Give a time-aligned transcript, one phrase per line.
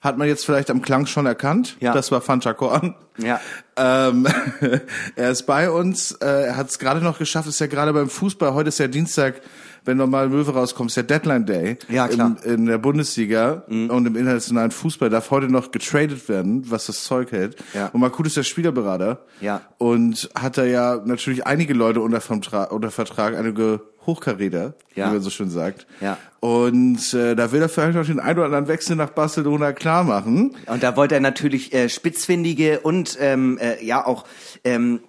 [0.00, 1.78] Hat man jetzt vielleicht am Klang schon erkannt.
[1.80, 1.94] Ja.
[1.94, 2.94] Das war Fantakorn.
[3.16, 3.40] Ja.
[3.76, 4.28] Ähm,
[5.16, 6.12] er ist bei uns.
[6.12, 7.48] Äh, er hat es gerade noch geschafft.
[7.48, 8.52] Ist ja gerade beim Fußball.
[8.52, 9.40] Heute ist ja Dienstag,
[9.84, 11.76] wenn normal Möwe rauskommt, ist ja Deadline Day.
[11.88, 12.36] Ja, klar.
[12.44, 17.04] In, in der Bundesliga und im internationalen Fußball darf heute noch getradet werden, was das
[17.04, 17.56] Zeug hält.
[17.74, 17.88] Ja.
[17.88, 19.20] Und Markut ist der Spielerberater.
[19.40, 19.60] Ja.
[19.78, 25.08] Und hat da ja natürlich einige Leute unter, unter Vertrag, einige Hochkaräter, Ja.
[25.08, 25.86] wie man so schön sagt.
[26.00, 26.18] Ja.
[26.40, 30.04] Und äh, da will er vielleicht noch den ein oder anderen Wechsel nach Barcelona klar
[30.04, 30.54] machen.
[30.66, 34.24] Und da wollte er natürlich äh, spitzfindige und ähm, äh, ja auch
[34.62, 35.00] ähm,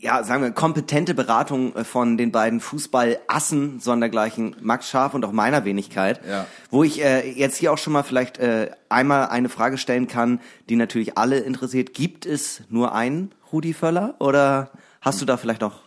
[0.00, 5.32] ja, sagen wir, kompetente Beratung äh, von den beiden Fußballassen, sondergleichen Max Scharf und auch
[5.32, 6.46] meiner Wenigkeit, Ja.
[6.70, 10.40] wo ich äh, jetzt hier auch schon mal vielleicht äh, einmal eine Frage stellen kann,
[10.68, 11.94] die natürlich alle interessiert.
[11.94, 15.85] Gibt es nur einen Rudi Völler oder hast du da vielleicht noch?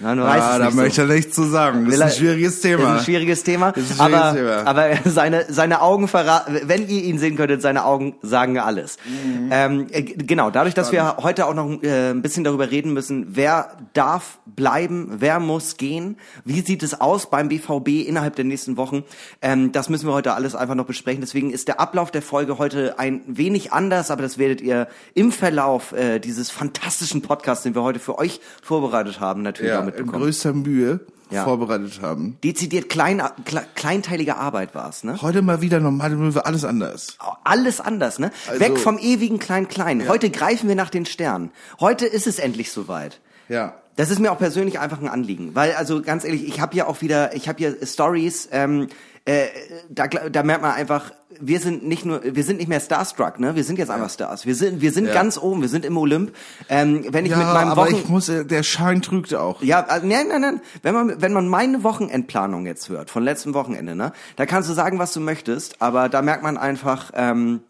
[0.00, 1.08] Du weißt ah, da möchte so.
[1.08, 1.84] er nichts zu sagen.
[1.84, 2.82] Das ist ein er- schwieriges Thema.
[2.82, 3.72] Ist ein schwieriges Thema.
[3.72, 4.66] Das ist ein schwieriges aber, Thema.
[4.66, 8.96] aber seine, seine Augen verraten, wenn ihr ihn sehen könntet, seine Augen sagen alles.
[9.06, 9.48] Mhm.
[9.52, 13.28] Ähm, äh, genau, dadurch, dass wir heute auch noch äh, ein bisschen darüber reden müssen,
[13.30, 18.76] wer darf bleiben, wer muss gehen, wie sieht es aus beim BVB innerhalb der nächsten
[18.76, 19.04] Wochen,
[19.42, 21.20] ähm, das müssen wir heute alles einfach noch besprechen.
[21.20, 25.32] Deswegen ist der Ablauf der Folge heute ein wenig anders, aber das werdet ihr im
[25.32, 30.22] Verlauf äh, dieses fantastischen Podcasts, den wir heute für euch vorbereitet haben, natürlich ja, mitbekommen.
[30.22, 31.00] größter Mühe
[31.30, 31.44] Ja.
[31.44, 32.36] vorbereitet haben.
[32.44, 35.20] dezidiert klein, kle, kleinteilige Arbeit war's, ne?
[35.22, 37.16] Heute mal wieder normale Möwe, alles anders.
[37.44, 38.30] Alles anders, ne?
[38.48, 40.08] Also- Weg vom ewigen Klein-Klein.
[40.08, 41.50] Heute greifen wir nach den Sternen.
[41.80, 43.20] Heute ist es endlich soweit.
[43.48, 43.74] Ja.
[43.96, 46.86] Das ist mir auch persönlich einfach ein Anliegen, weil also ganz ehrlich, ich habe ja
[46.86, 48.48] auch wieder, ich habe ja Stories.
[48.50, 48.88] Ähm,
[49.26, 49.46] äh,
[49.88, 53.56] da, da merkt man einfach, wir sind nicht nur, wir sind nicht mehr starstruck, ne?
[53.56, 54.44] Wir sind jetzt einfach Stars.
[54.44, 55.14] Wir sind, wir sind Ja.
[55.14, 56.34] ganz oben, wir sind im Olymp.
[56.68, 59.62] Ähm, wenn ich Ja, mit meinem aber Wochen ich muss, äh, der Schein trügt auch.
[59.62, 60.60] ja, also, nein, nein, nein.
[60.82, 64.74] Wenn man, wenn man meine Wochenendplanung jetzt hört, von letztem Wochenende, ne, da kannst du
[64.74, 67.60] sagen, was du möchtest, aber da merkt man einfach, ähm,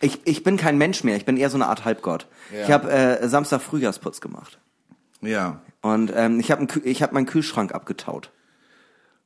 [0.00, 2.28] ich, ich bin kein Mensch mehr, ich bin eher so eine Art Halbgott.
[2.54, 2.62] Ja.
[2.62, 4.58] Ich habe äh, Samstag Frühjahrsputz gemacht.
[5.20, 5.60] Ja.
[5.82, 8.30] Und ähm, ich habe ich hab meinen Kühlschrank abgetaut.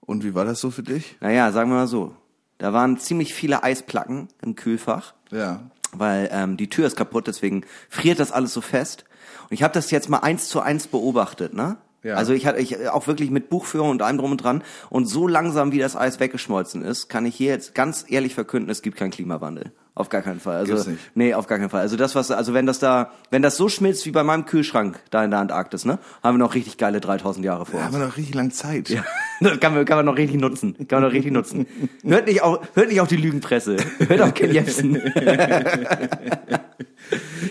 [0.00, 1.16] Und wie war das so für dich?
[1.20, 2.14] Naja, sagen wir mal so.
[2.58, 5.60] Da waren ziemlich viele Eisplacken im Kühlfach, Ja.
[5.92, 9.04] weil ähm, die Tür ist kaputt, deswegen friert das alles so fest.
[9.44, 11.76] Und ich habe das jetzt mal eins zu eins beobachtet, ne?
[12.02, 12.14] Ja.
[12.14, 14.62] Also ich hatte ich auch wirklich mit Buchführung und allem drum und dran.
[14.88, 18.70] Und so langsam wie das Eis weggeschmolzen ist, kann ich hier jetzt ganz ehrlich verkünden,
[18.70, 19.72] es gibt keinen Klimawandel.
[19.94, 20.56] Auf gar keinen Fall.
[20.56, 21.00] Also Gibt's nicht.
[21.14, 21.80] nee, auf gar keinen Fall.
[21.80, 24.98] Also das was also wenn das da wenn das so schmilzt wie bei meinem Kühlschrank
[25.10, 25.98] da in der Antarktis, ne?
[26.22, 27.94] Haben wir noch richtig geile 3000 Jahre vor Da uns.
[27.94, 28.88] haben wir noch richtig lang Zeit.
[28.88, 29.04] Ja.
[29.42, 30.76] Das kann man, kann man noch richtig nutzen.
[30.86, 31.66] Kann man noch richtig nutzen.
[32.04, 33.78] Hört nicht auf, hört nicht auf die Lügenpresse.
[34.06, 35.00] Hört auf Ken Jebsen.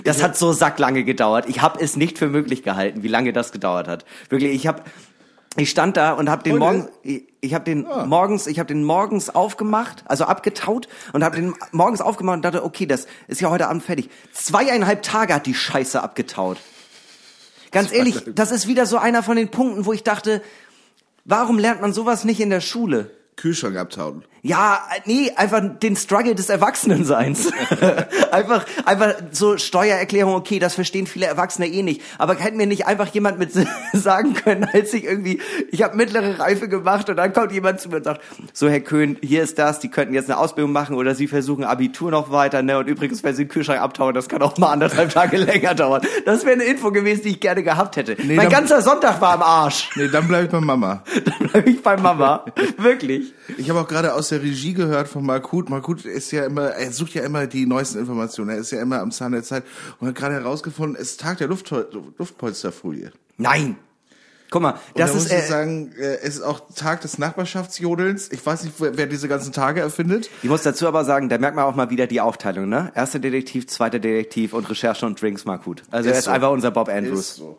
[0.03, 1.45] Das hat so sacklange gedauert.
[1.49, 4.05] Ich habe es nicht für möglich gehalten, wie lange das gedauert hat.
[4.29, 4.83] Wirklich, ich habe
[5.55, 6.59] ich stand da und habe den Heute?
[6.59, 11.35] morgens ich, ich habe den morgens ich habe den morgens aufgemacht, also abgetaut und habe
[11.37, 14.09] den morgens aufgemacht und dachte, okay, das ist ja heute Abend fertig.
[14.31, 16.57] Zweieinhalb Tage hat die Scheiße abgetaut.
[17.71, 20.41] Ganz ehrlich, das ist wieder so einer von den Punkten, wo ich dachte,
[21.25, 23.11] warum lernt man sowas nicht in der Schule?
[23.35, 24.25] Kühlschrank abtauen.
[24.41, 27.49] Ja, nee, einfach den Struggle des Erwachsenenseins.
[28.31, 32.01] einfach, einfach so Steuererklärung, okay, das verstehen viele Erwachsene eh nicht.
[32.17, 33.51] Aber hätte mir nicht einfach jemand mit
[33.93, 35.41] sagen können, als ich irgendwie,
[35.71, 38.21] ich habe mittlere Reife gemacht und dann kommt jemand zu mir und sagt,
[38.53, 41.63] so Herr Köhn, hier ist das, die könnten jetzt eine Ausbildung machen oder Sie versuchen
[41.65, 42.77] Abitur noch weiter, ne?
[42.77, 46.01] Und übrigens, wenn Sie den Kühlschrank abtauen, das kann auch mal anderthalb Tage länger dauern.
[46.25, 48.15] Das wäre eine Info gewesen, die ich gerne gehabt hätte.
[48.23, 49.89] mein dann- ganzer Sonntag war am Arsch.
[49.95, 51.03] Nee, dann bleib ich bei Mama.
[51.25, 52.45] Dann bleib ich bei Mama.
[52.77, 53.33] Wirklich.
[53.57, 55.71] Ich habe auch gerade aus aus der Regie gehört von Markut.
[55.71, 58.51] Markut ist ja immer, er sucht ja immer die neuesten Informationen.
[58.51, 59.63] Er ist ja immer am Zahn der Zeit
[59.99, 61.73] und hat gerade herausgefunden, es ist Tag der Luft
[62.17, 63.11] Luftpolsterfolie.
[63.37, 63.77] Nein!
[64.51, 67.01] Guck mal, Und das da ist muss ich äh, sagen, äh, es ist auch Tag
[67.01, 68.31] des Nachbarschaftsjodelns.
[68.31, 70.29] Ich weiß nicht, wer, wer diese ganzen Tage erfindet.
[70.43, 72.91] Ich muss dazu aber sagen, da merkt man auch mal wieder die Aufteilung, ne?
[72.95, 75.83] Erster Detektiv, zweiter Detektiv und Recherche und Drinks Markut.
[75.89, 76.31] Also Ist er ist so.
[76.31, 77.31] einfach unser Bob Andrews.
[77.31, 77.57] Ist so.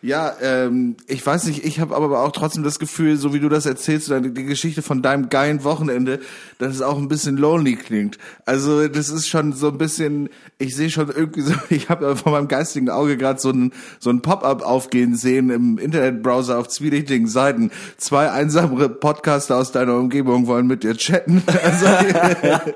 [0.00, 3.48] Ja, ähm, ich weiß nicht, ich habe aber auch trotzdem das Gefühl, so wie du
[3.48, 6.20] das erzählst, die Geschichte von deinem geilen Wochenende,
[6.58, 8.16] dass es auch ein bisschen lonely klingt.
[8.46, 10.28] Also das ist schon so ein bisschen,
[10.58, 14.10] ich sehe schon irgendwie so, ich habe vor meinem geistigen Auge gerade so ein so
[14.10, 17.72] ein Pop-up aufgehen sehen im Internetbrowser auf zwielichtigen Seiten.
[17.96, 21.42] Zwei einsame Podcaster aus deiner Umgebung wollen mit dir chatten.
[21.68, 21.86] Also,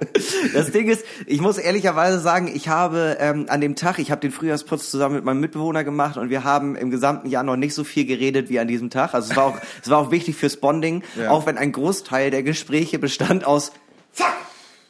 [0.54, 4.20] Das Ding ist, ich muss ehrlicherweise sagen, ich habe ähm, an dem Tag, ich habe
[4.20, 7.74] den Frühjahrsputz zusammen mit meinem Mitbewohner gemacht und wir haben im gesamten Jahr noch nicht
[7.74, 9.14] so viel geredet wie an diesem Tag.
[9.14, 11.30] Also es war auch, es war auch wichtig fürs Bonding, Ja.
[11.30, 13.72] auch wenn ein Großteil der Gespräche bestand aus
[14.12, 14.26] Fuck,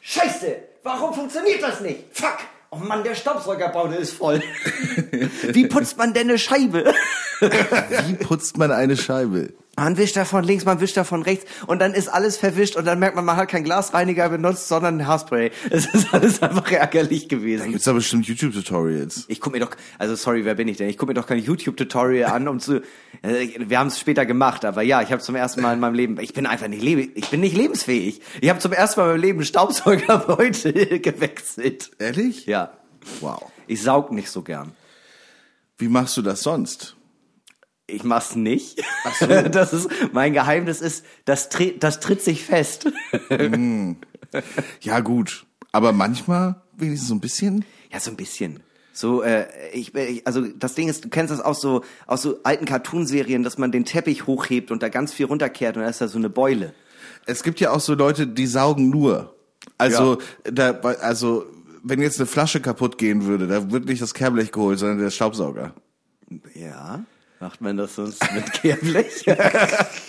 [0.01, 1.99] Scheiße, warum funktioniert das nicht?
[2.11, 2.37] Fuck,
[2.71, 4.41] oh Mann, der Staubsaugerbaude ist voll.
[5.49, 6.93] Wie putzt man denn eine Scheibe?
[7.39, 9.53] wie putzt man eine Scheibe?
[9.75, 12.75] Man wischt da von links, man wischt da von rechts und dann ist alles verwischt
[12.75, 15.49] und dann merkt man, man hat keinen Glasreiniger benutzt, sondern ein Haarspray.
[15.71, 17.71] Es ist alles einfach ärgerlich gewesen.
[17.71, 19.25] Gibt's da bestimmt YouTube-Tutorials.
[19.29, 20.89] Ich guck mir doch, also sorry, wer bin ich denn?
[20.89, 22.81] Ich guck mir doch kein YouTube-Tutorial an, um zu.
[23.21, 25.93] Äh, wir haben es später gemacht, aber ja, ich habe zum ersten Mal in meinem
[25.93, 28.21] Leben, ich bin einfach nicht lebe, ich bin nicht lebensfähig.
[28.41, 31.91] Ich habe zum ersten Mal in meinem Leben Staubsaugerbeutel gewechselt.
[31.99, 32.47] Ehrlich?
[32.47, 32.73] Ja,
[33.21, 33.43] Wow.
[33.65, 34.73] ich saug nicht so gern.
[35.77, 36.97] Wie machst du das sonst?
[37.93, 38.83] Ich mach's nicht.
[39.03, 39.27] Ach so.
[39.51, 41.49] Das ist mein Geheimnis ist, das,
[41.79, 42.91] das tritt sich fest.
[44.81, 45.45] Ja, gut.
[45.71, 47.65] Aber manchmal wenigstens so ein bisschen.
[47.91, 48.61] Ja, so ein bisschen.
[48.95, 52.39] So, äh, ich, ich, also das Ding ist, du kennst das aus so aus so
[52.43, 55.99] alten Cartoonserien, dass man den Teppich hochhebt und da ganz viel runterkehrt und da ist
[55.99, 56.73] da so eine Beule.
[57.25, 59.35] Es gibt ja auch so Leute, die saugen nur.
[59.77, 61.45] Also, da, also,
[61.83, 65.09] wenn jetzt eine Flasche kaputt gehen würde, da wird nicht das Kehrblech geholt, sondern der
[65.09, 65.73] Staubsauger.
[66.53, 67.03] Ja,
[67.43, 69.25] macht man das sonst mit Kehrblech?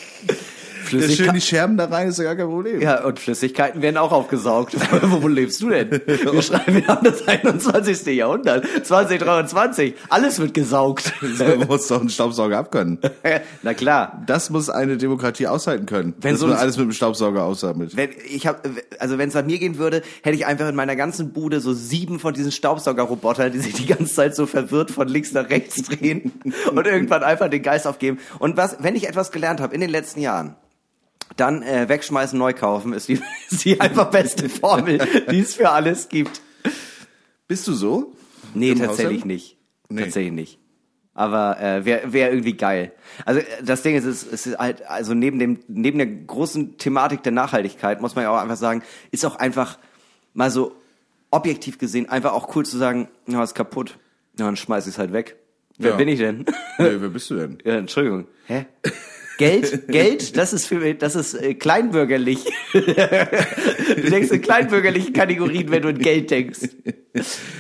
[1.00, 2.81] Der schön Flüssigkeit die Scherben da rein, ist ja gar kein Problem.
[2.81, 4.76] ja, und Flüssigkeiten werden auch aufgesaugt.
[5.02, 5.91] wo, wo lebst du denn?
[6.06, 8.06] Wir schreiben, wir haben das 21.
[8.14, 9.94] Jahrhundert, 2023.
[10.08, 11.12] Alles wird gesaugt.
[11.20, 12.99] Man muss doch einen Staubsauger abkönnen.
[13.62, 14.23] Na klar.
[14.26, 16.14] Das muss eine Demokratie aushalten können.
[16.20, 17.96] Wenn dass so alles mit dem Staubsauger aussammelt.
[17.96, 18.67] Wenn ich hab,
[18.99, 21.73] also wenn es nach mir gehen würde, hätte ich einfach in meiner ganzen Bude so
[21.73, 25.82] sieben von diesen Staubsaugerrobotern, die sich die ganze Zeit so verwirrt von links nach rechts
[25.82, 26.32] drehen
[26.75, 28.19] und irgendwann einfach den Geist aufgeben.
[28.38, 30.56] Und was, wenn ich etwas gelernt habe in den letzten Jahren,
[31.36, 34.98] dann äh, wegschmeißen, neu kaufen ist die, ist die einfach beste Formel,
[35.30, 36.40] die es für alles gibt.
[37.48, 38.12] Bist du so?
[38.54, 39.26] Nee, Im tatsächlich Haushalt?
[39.26, 39.58] nicht.
[39.88, 40.02] Nee.
[40.02, 40.58] Tatsächlich nicht.
[41.16, 42.92] Aber äh, wäre wär irgendwie geil.
[43.24, 47.22] Also das Ding ist, es es ist halt, also neben dem, neben der großen Thematik
[47.22, 48.82] der Nachhaltigkeit muss man ja auch einfach sagen,
[49.12, 49.78] ist auch einfach
[50.32, 50.74] mal so
[51.30, 53.98] objektiv gesehen einfach auch cool zu sagen, ja, ist kaputt.
[54.38, 55.36] Ja, dann schmeiß ich's halt weg.
[55.78, 55.96] Wer Ja.
[55.96, 56.46] bin ich denn?
[56.78, 57.58] Nee, wer bist du denn?
[57.64, 58.26] ja, Entschuldigung.
[58.46, 58.66] Hä?
[59.36, 62.44] Geld, Geld, das ist für das ist äh, kleinbürgerlich.
[62.72, 66.60] du denkst in kleinbürgerlichen Kategorien, wenn du in Geld denkst.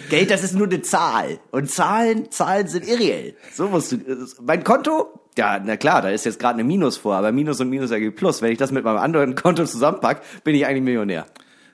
[0.08, 1.38] Geld, das ist nur eine Zahl.
[1.50, 3.34] Und Zahlen, Zahlen sind irreell.
[3.52, 3.98] So musst du.
[4.42, 7.70] Mein Konto, ja, na klar, da ist jetzt gerade eine Minus vor, aber Minus und
[7.70, 8.40] Minus ergibt Plus.
[8.40, 11.26] Wenn ich das mit meinem anderen Konto zusammenpack, bin ich eigentlich Millionär.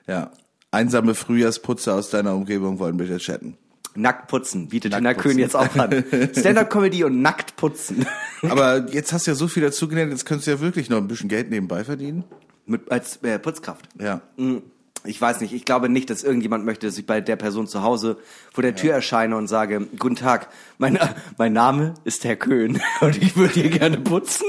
[0.07, 0.31] Ja.
[0.73, 3.57] Einsame Frühjahrsputzer aus deiner Umgebung wollen bitte chatten.
[3.95, 5.39] Nackt putzen, bietet Nackt Tina Köhn putzen.
[5.39, 6.03] jetzt auch an.
[6.37, 8.05] Stand-up-Comedy und nackt putzen.
[8.41, 11.07] Aber jetzt hast du ja so viel dazugelernt, jetzt könntest du ja wirklich noch ein
[11.07, 12.23] bisschen Geld nebenbei verdienen.
[12.65, 13.89] Mit, als äh, Putzkraft.
[13.99, 14.21] Ja.
[14.37, 14.61] Hm,
[15.03, 17.81] Ich weiß nicht, ich glaube nicht, dass irgendjemand möchte, dass ich bei der Person zu
[17.81, 18.17] Hause
[18.53, 20.97] vor der Tür erscheine und sage, guten Tag, mein,
[21.37, 24.45] mein Name ist Herr Köhn und ich würde hier gerne putzen.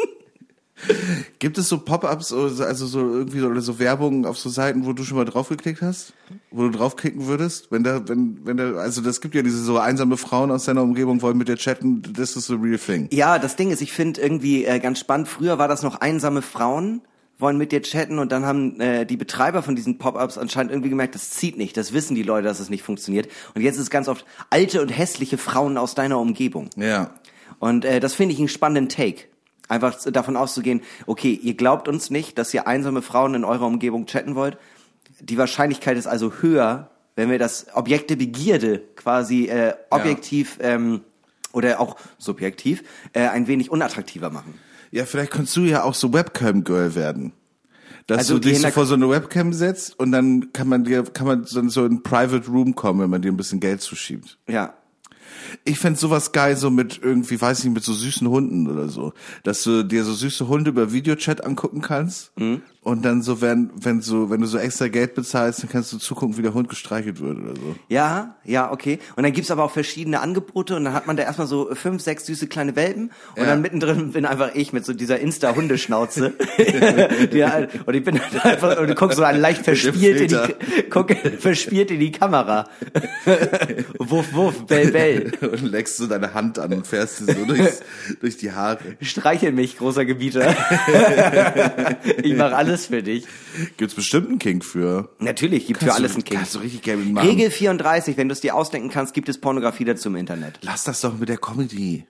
[1.39, 4.85] Gibt es so Pop-ups, oder also so irgendwie so, oder so Werbung auf so Seiten,
[4.85, 6.13] wo du schon mal draufgeklickt hast?
[6.51, 7.71] Wo du draufklicken würdest?
[7.71, 10.83] Wenn da, wenn, wenn da, also das gibt ja diese so einsame Frauen aus deiner
[10.83, 13.09] Umgebung wollen mit dir chatten, das ist the real thing.
[13.13, 16.43] Ja, das Ding ist, ich finde irgendwie äh, ganz spannend, früher war das noch einsame
[16.43, 17.03] Frauen
[17.39, 20.89] wollen mit dir chatten und dann haben äh, die Betreiber von diesen Pop-ups anscheinend irgendwie
[20.89, 23.29] gemerkt, das zieht nicht, das wissen die Leute, dass es nicht funktioniert.
[23.55, 26.71] Und jetzt ist es ganz oft alte und hässliche Frauen aus deiner Umgebung.
[26.77, 27.11] Ja.
[27.59, 29.25] Und äh, das finde ich einen spannenden Take.
[29.73, 34.05] Einfach davon auszugehen, okay, ihr glaubt uns nicht, dass ihr einsame Frauen in eurer Umgebung
[34.05, 34.59] chatten wollt.
[35.19, 41.01] Die Wahrscheinlichkeit ist also höher, wenn wir das Objekt der Begierde quasi äh, objektiv ähm,
[41.55, 42.83] oder auch subjektiv
[43.15, 44.61] äh, ein wenig unattraktiver machen.
[44.91, 47.33] Ja, vielleicht kannst du ja auch so Webcam-Girl werden.
[48.07, 51.05] Dass Also du dich so vor so eine Webcam setzt und dann kann man dir,
[51.05, 54.37] kann man so in Private Room kommen, wenn man dir ein bisschen Geld zuschiebt.
[54.47, 54.75] Ja.
[55.65, 59.13] Ich fänd sowas geil, so mit irgendwie, weiß nicht, mit so süßen Hunden oder so.
[59.43, 62.33] Dass du dir so süße Hunde über Videochat angucken kannst
[62.85, 65.99] Und dann so, wenn, wenn so, wenn du so extra Geld bezahlst, dann kannst du
[65.99, 67.77] zugucken, wie der Hund gestreichelt wird oder so.
[67.89, 68.99] Ja, ja, okay.
[69.15, 72.03] Und dann gibt's aber auch verschiedene Angebote und dann hat man da erstmal so fünf,
[72.03, 73.45] sechs süße kleine Welpen und Ja.
[73.47, 76.33] dann mittendrin bin einfach ich mit so dieser Insta-Hundeschnauze.
[76.59, 81.13] Halt- und ich bin dann einfach, und du guckst so leicht verspielt in die, guck,
[81.39, 82.69] verspielt in die Kamera.
[84.01, 85.31] wuff, wuff, bell, bell.
[85.41, 87.81] Und leckst so deine Hand an und fährst sie so durchs,
[88.21, 88.79] durch die Haare.
[89.01, 90.53] Streichel mich, großer Gebieter.
[92.23, 93.27] ich mache alles für dich.
[93.77, 95.11] Gibt's bestimmt einen Kink für.
[95.19, 96.39] Natürlich, gibt für Kannst alles du, einen King.
[96.39, 97.29] Kannst du richtig Geld machen.
[97.29, 100.59] Regel 34, wenn du es dir ausdenken kannst, gibt es Pornografie dazu im Internet.
[100.63, 102.07] Lass das doch mit der Comedy.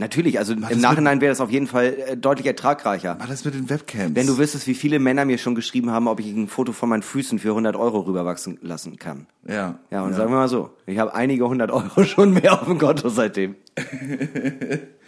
[0.00, 3.16] Natürlich, also das im Nachhinein wäre das auf jeden Fall äh, deutlich ertragreicher.
[3.18, 4.14] Mach das mit den Webcams.
[4.14, 6.88] Wenn du wüsstest, wie viele Männer mir schon geschrieben haben, ob ich ein Foto von
[6.88, 9.26] meinen Füßen für 100 Euro rüberwachsen lassen kann.
[9.46, 9.78] Ja.
[9.90, 12.78] Ja, und sagen wir mal so, ich habe einige hundert Euro schon mehr auf dem
[12.78, 13.56] Konto seitdem.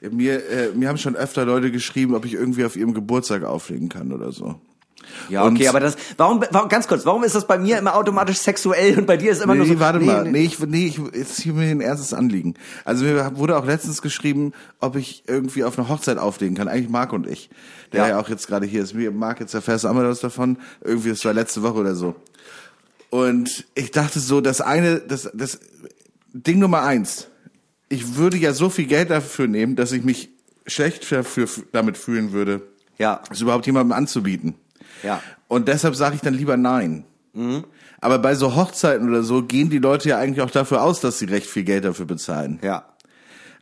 [0.00, 3.88] Mir, äh, mir haben schon öfter Leute geschrieben, ob ich irgendwie auf ihrem Geburtstag auflegen
[3.88, 4.60] kann oder so.
[5.28, 7.96] Ja, Und- okay, aber das, warum, warum, ganz kurz, warum ist das bei mir immer
[7.96, 10.24] automatisch sexuell und bei dir ist immer nee, nur so, warte nee, mal.
[10.24, 10.30] nee.
[10.30, 12.54] Nee, ich, nee, ich, jetzt hier mir ein ernstes Anliegen.
[12.84, 16.68] Also mir wurde auch letztens geschrieben, ob ich irgendwie auf eine Hochzeit auflegen kann.
[16.68, 17.50] Eigentlich Marc und ich.
[17.92, 18.08] Der Ja.
[18.10, 18.94] ja, auch jetzt gerade hier ist.
[18.94, 20.58] Mir, Marc, jetzt erfährst du auch mal was davon.
[20.82, 22.14] Irgendwie, das war letzte Woche oder so.
[23.10, 25.58] Und ich dachte so, das eine, das, das
[26.32, 27.26] Ding Nummer eins.
[27.90, 30.30] Ich würde ja so viel Geld dafür nehmen, dass ich mich
[30.66, 32.62] schlecht dafür, damit fühlen würde,
[32.98, 34.54] Ja, es überhaupt jemandem anzubieten.
[35.02, 35.22] ja.
[35.48, 37.04] Und deshalb sage ich dann lieber nein.
[38.00, 41.18] Aber bei so Hochzeiten oder so gehen die Leute ja eigentlich auch dafür aus, dass
[41.18, 42.58] sie recht viel Geld dafür bezahlen.
[42.62, 42.84] Ja.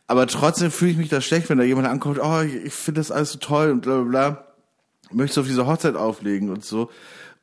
[0.07, 2.99] Aber trotzdem fühle ich mich da schlecht, wenn da jemand ankommt, oh, ich, ich finde
[3.01, 4.45] das alles so toll und bla bla bla.
[5.11, 6.89] Möchtest du auf diese Hochzeit auflegen und so.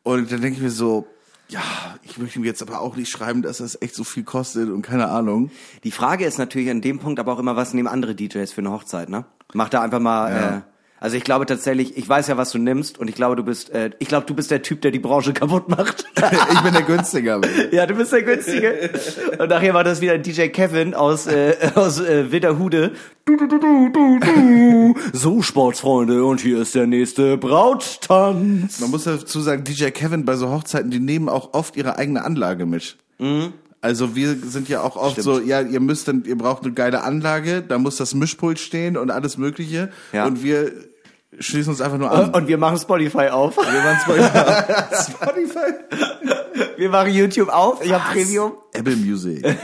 [0.05, 1.07] Und dann denke ich mir so,
[1.49, 1.63] ja,
[2.03, 4.83] ich möchte ihm jetzt aber auch nicht schreiben, dass das echt so viel kostet und
[4.83, 5.51] keine Ahnung.
[5.85, 8.61] Die Frage ist natürlich an dem Punkt aber auch immer, was nehmen andere DJs für
[8.63, 9.25] eine Hochzeit, ne?
[9.55, 10.57] Mach da einfach mal, Ja.
[10.57, 10.61] äh,
[11.07, 13.71] also ich glaube tatsächlich, ich weiß ja, was du nimmst und ich glaube, du bist,
[13.71, 16.05] äh, ich glaube, du bist der Typ, der die Branche kaputt macht.
[16.53, 17.41] ich bin der Günstiger.
[17.71, 18.91] ja, du bist der Günstige.
[19.39, 22.91] Und nachher war das wieder DJ Kevin aus, äh, aus äh, Witterhude.
[23.25, 24.95] Du, du, du, du, du, du.
[25.13, 28.81] So, Sportsfreunde, und hier ist der nächste Brauttanz.
[28.81, 32.25] Man muss dazu sagen, DJ Kevin bei so Hochzeiten, die nehmen auch oft ihre eigene
[32.25, 32.97] Anlage mit.
[33.87, 37.05] Also wir sind ja auch oft so, ja, ihr müsst dann, ihr braucht eine geile
[37.05, 39.91] Anlage, da muss das Mischpult stehen und alles Mögliche.
[40.13, 40.27] Ja.
[40.27, 40.73] Und wir
[41.39, 42.31] schließen uns einfach nur an.
[42.31, 43.57] Und wir machen Spotify auf.
[43.57, 45.13] wir waren Spotify.
[45.13, 46.77] Spotify.
[46.77, 47.85] Wir machen YouTube auf.
[47.85, 48.53] Ich habe Premium.
[48.73, 49.45] Apple Music.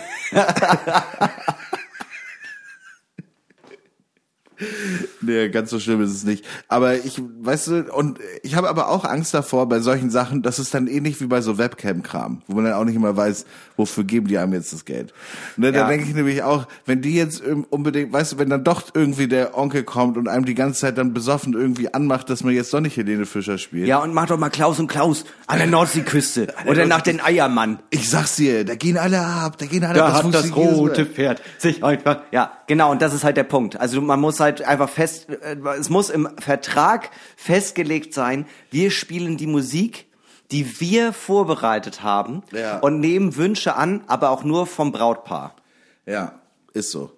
[5.21, 6.45] Nee, ganz so schlimm ist es nicht.
[6.69, 10.59] Aber ich, weißt du, und ich habe aber auch Angst davor bei solchen Sachen, dass
[10.59, 13.45] es dann ähnlich wie bei so Webcam-Kram, wo man dann auch nicht immer weiß,
[13.77, 15.13] wofür geben die einem jetzt das Geld.
[15.57, 15.89] Ne, da Ja.
[15.89, 19.57] denke ich nämlich auch, wenn die jetzt unbedingt, weißt du, wenn dann doch irgendwie der
[19.57, 22.81] Onkel kommt und einem die ganze Zeit dann besoffen irgendwie anmacht, dass man jetzt doch
[22.81, 23.87] nicht Helene Fischer spielt.
[23.87, 26.55] Ja, und mach doch mal Klaus und Klaus an der Nordseeküste.
[26.67, 27.79] Oder nach den Eiermann.
[27.91, 30.25] Ich sag's dir, da gehen alle ab, da gehen alle Da ab.
[30.25, 32.23] hat das rote Pferd sich einfach.
[32.33, 33.79] Ja, genau, und das ist halt der Punkt.
[33.81, 39.37] Also man muss halt einfach fest, äh, es muss im Vertrag festgelegt sein, wir spielen
[39.39, 40.07] die Musik,
[40.51, 42.79] die wir vorbereitet haben Ja.
[42.81, 45.57] und nehmen Wünsche an, aber auch nur vom Brautpaar.
[46.05, 46.35] Ja,
[46.75, 47.11] ist so.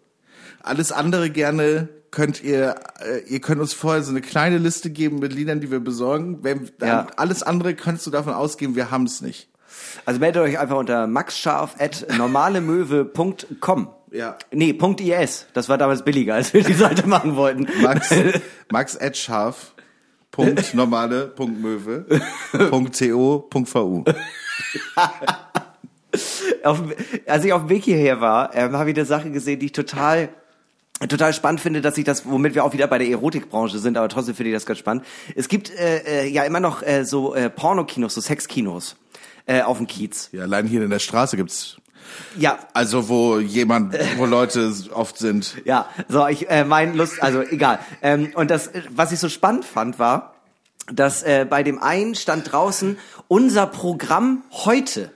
[0.62, 5.18] Alles andere gerne könnt ihr, äh, ihr könnt uns vorher so eine kleine Liste geben
[5.18, 6.44] mit Liedern, die wir besorgen.
[6.44, 7.08] Wenn, Ja.
[7.16, 9.48] Alles andere kannst du davon ausgehen, wir haben es nicht.
[10.04, 13.88] Also meldet euch einfach unter maxscharf.normalemöwe.com.
[14.14, 14.38] Ja.
[14.52, 14.78] Nee,
[15.20, 15.46] .is.
[15.54, 17.66] Das war damals billiger, als wir die Seite machen wollten.
[17.82, 18.14] Max,
[18.70, 19.74] Max Edscharf,
[20.30, 22.06] Punkt normale, Punkt Möwe,
[22.70, 24.04] Punkt CO, Punkt VU.
[26.62, 26.82] auf,
[27.26, 29.72] als ich auf dem Weg hierher war, ähm, habe ich eine Sache gesehen, die ich
[29.72, 30.28] total
[31.08, 34.08] total spannend finde, dass ich das, womit wir auch wieder bei der Erotikbranche sind, aber
[34.08, 35.04] trotzdem finde ich das ganz spannend.
[35.34, 38.94] Es gibt äh, äh, ja immer noch äh, so äh, Pornokinos, so Sexkinos
[39.46, 40.28] äh, auf dem Kiez.
[40.30, 41.78] Ja, allein hier in der Straße gibt's,
[42.36, 45.56] Ja, also wo jemand, wo Leute oft sind.
[45.64, 47.78] Ja, so ich äh, mein Lust, also egal.
[48.02, 50.34] Ähm, und das, was ich so spannend fand, war,
[50.92, 55.10] dass äh, bei dem einen stand draußen unser Programm heute.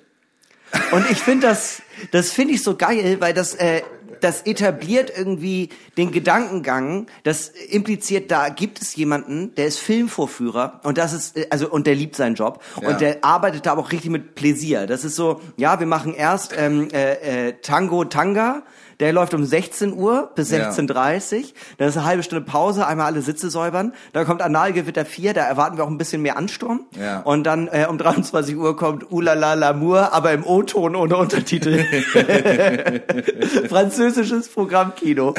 [0.92, 3.82] Und ich finde das, das finde ich so geil, weil das äh,
[4.20, 10.98] das etabliert irgendwie den Gedankengang, das impliziert, da gibt es jemanden, der ist Filmvorführer und
[10.98, 12.88] das ist, äh, also, und der liebt seinen Job Ja.
[12.88, 14.86] und der arbeitet da auch richtig mit Pläsier.
[14.86, 18.62] Das ist so, ja, wir machen erst ähm, äh, äh, Tango Tanga,
[19.00, 20.70] der läuft um 16 Uhr bis Ja.
[20.70, 25.34] 16.30 dann ist eine halbe Stunde Pause, einmal alle Sitze säubern, dann kommt Analgewitter 4,
[25.34, 27.20] da erwarten wir auch ein bisschen mehr Ansturm Ja.
[27.20, 31.84] und dann äh, um 23 Uhr kommt Ulala L'amour, aber im O-Ton ohne Untertitel.
[33.68, 35.34] Französisches Programmkino.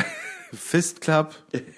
[0.54, 1.36] Fist Club.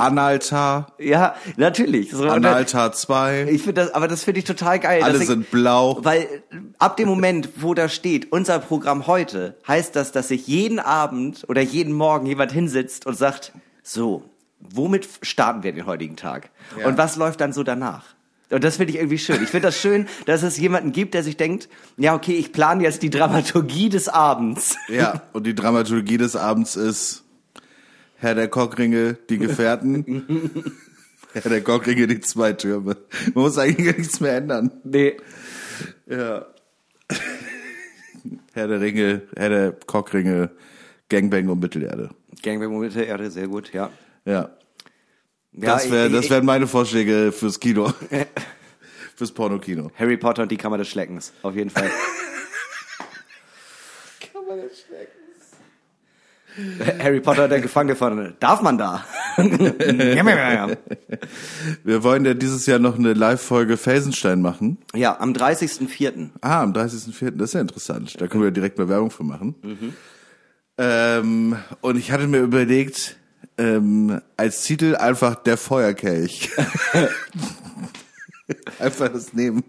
[0.00, 2.10] Analtar, Ja, natürlich.
[2.10, 3.48] So, Analtar 2.
[3.50, 5.02] ich finde das, aber das finde ich total geil.
[5.02, 5.98] Alle ich, sind blau.
[6.02, 6.42] Weil
[6.78, 11.44] ab dem Moment, wo da steht, unser Programm heute, heißt das, dass sich jeden Abend
[11.48, 13.52] oder jeden Morgen jemand hinsitzt und sagt,
[13.82, 14.24] so,
[14.60, 16.50] womit starten wir den heutigen Tag?
[16.78, 16.86] Ja.
[16.86, 18.04] Und was läuft dann so danach?
[18.50, 19.42] Und das finde ich irgendwie schön.
[19.42, 22.82] Ich finde das schön, dass es jemanden gibt, der sich denkt, ja, okay, ich plane
[22.82, 24.76] jetzt die Dramaturgie des Abends.
[24.88, 27.24] Ja, und die Dramaturgie des Abends ist
[28.20, 30.74] Herr der Kockringe, die Gefährten.
[31.32, 32.96] Herr der Kockringe, die zwei Türme.
[33.34, 34.70] Man muss eigentlich gar nichts mehr ändern.
[34.84, 35.16] Nee.
[36.06, 36.46] Ja.
[38.52, 40.50] Herr der Ringe, Herr der Kockringe,
[41.08, 42.10] Gangbang und Mittelerde.
[42.42, 43.90] Gangbang Momente, Erde, sehr gut, ja.
[44.26, 44.50] Ja.
[45.52, 47.90] ja Das, wär, ich- das wären meine Vorschläge fürs Kino.
[49.16, 49.90] fürs Pornokino.
[49.94, 51.90] Harry Potter und die Kammer des Schleckens, auf jeden Fall.
[56.98, 59.04] Harry Potter, der Gefangene von, darf man da?
[61.84, 64.78] Wir wollen ja dieses Jahr noch eine Live-Folge Felsenstein machen.
[64.94, 66.30] ja, am 30.04.
[66.40, 67.30] Ah, am 30.04.
[67.36, 68.20] Das ist ja interessant.
[68.20, 69.54] Da können wir direkt mal Werbung für machen.
[70.78, 73.16] Ähm, und ich hatte mir überlegt,
[73.58, 76.50] ähm, als Titel einfach der Feuerkelch.
[78.78, 79.62] einfach das nehmen.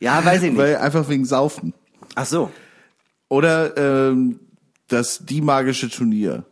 [0.00, 0.58] Ja, weiß ich nicht.
[0.58, 1.74] Weil einfach wegen Saufen.
[2.14, 2.50] Ach so.
[3.28, 4.40] Oder ähm,
[4.92, 6.44] das Die magische Turnier.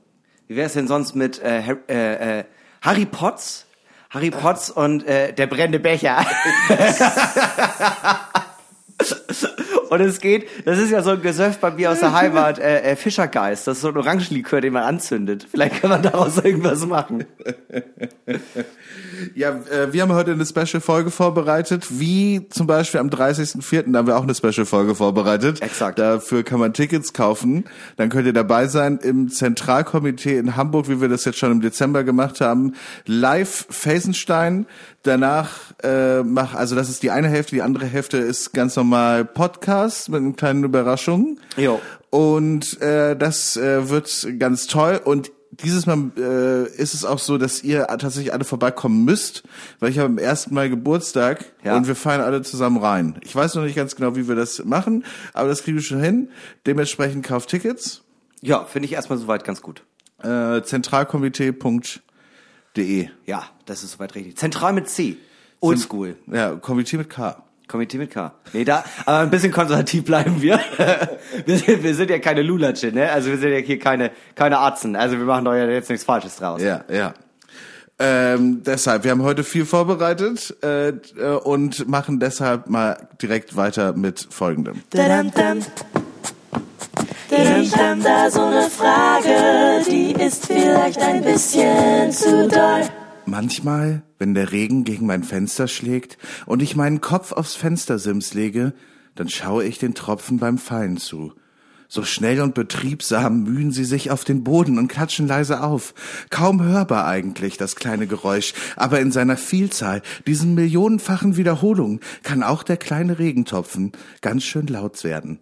[0.49, 2.45] Wie wäre es denn sonst mit äh, Har- äh, äh,
[2.83, 3.67] Harry Potts?
[4.11, 6.27] Harry Potts und äh, der brennende Becher.
[9.91, 12.81] und es geht, das ist ja so ein Gesöff bei mir aus der Heimat, äh,
[12.83, 13.67] äh, Fischergeist.
[13.67, 15.47] Das ist so ein Orangenlikör, den man anzündet.
[15.49, 17.25] Vielleicht kann man daraus irgendwas machen.
[19.35, 23.93] Ja, äh, wir haben heute eine Special-Folge vorbereitet, wie zum Beispiel am 30.04.
[23.93, 25.63] Da haben wir auch eine Special-Folge vorbereitet.
[25.63, 25.99] Exakt.
[25.99, 27.65] Dafür kann man Tickets kaufen.
[27.97, 31.61] Dann könnt ihr dabei sein im Zentralkomitee in Hamburg, wie wir das jetzt schon im
[31.61, 32.75] Dezember gemacht haben.
[33.07, 34.67] Live Felsenstein.
[35.03, 39.25] Danach äh, mach, also das ist die eine Hälfte, die andere Hälfte ist ganz normal
[39.25, 41.39] Podcast mit einer kleinen Überraschung.
[41.57, 41.81] Jo.
[42.11, 45.01] Und äh, das äh, wird ganz toll.
[45.03, 49.43] Und dieses Mal äh, ist es auch so, dass ihr tatsächlich alle vorbeikommen müsst,
[49.81, 51.77] weil ich habe am ersten Mal Geburtstag Ja.
[51.77, 53.19] und wir feiern alle zusammen rein.
[53.23, 56.01] Ich weiß noch nicht ganz genau, wie wir das machen, aber das kriegen wir schon
[56.01, 56.29] hin.
[56.67, 58.03] Dementsprechend kauft Tickets.
[58.41, 59.83] Ja, finde ich erstmal soweit ganz gut.
[60.23, 63.09] Äh, zentralkomitee.de.
[63.27, 64.37] Ja, das ist soweit richtig.
[64.37, 65.17] Zentral mit C.
[65.61, 66.17] Oldschool.
[66.27, 67.43] Ja, Komitee mit K.
[67.71, 68.33] Komitee mit K.
[68.53, 70.61] Nee, da, aber ein bisschen konservativ bleiben wir.
[71.47, 73.11] wir, sind, wir sind ja keine Lulatsche, ne?
[73.11, 74.97] Also wir sind ja hier keine, keine Arzen.
[74.97, 76.61] Also wir machen doch ja jetzt nichts Falsches draus.
[76.61, 77.15] Ja, ja.
[77.99, 80.93] Ähm, deshalb, wir haben heute viel vorbereitet äh,
[81.45, 84.83] und machen deshalb mal direkt weiter mit folgendem.
[87.31, 93.00] Ich hab da so eine Frage, die ist vielleicht ein bisschen zu doll.
[93.31, 98.73] Manchmal, wenn der Regen gegen mein Fenster schlägt und ich meinen Kopf aufs Fenstersims lege,
[99.15, 101.33] dann schaue ich den Tropfen beim Fallen zu.
[101.87, 105.95] So schnell und betriebsam mühen sie sich auf den Boden und klatschen leise auf.
[106.31, 112.65] Kaum hörbar eigentlich das kleine Geräusch, aber in seiner Vielzahl, diesen millionenfachen Wiederholungen, kann auch
[112.65, 115.39] der kleine Regentropfen ganz schön laut werden.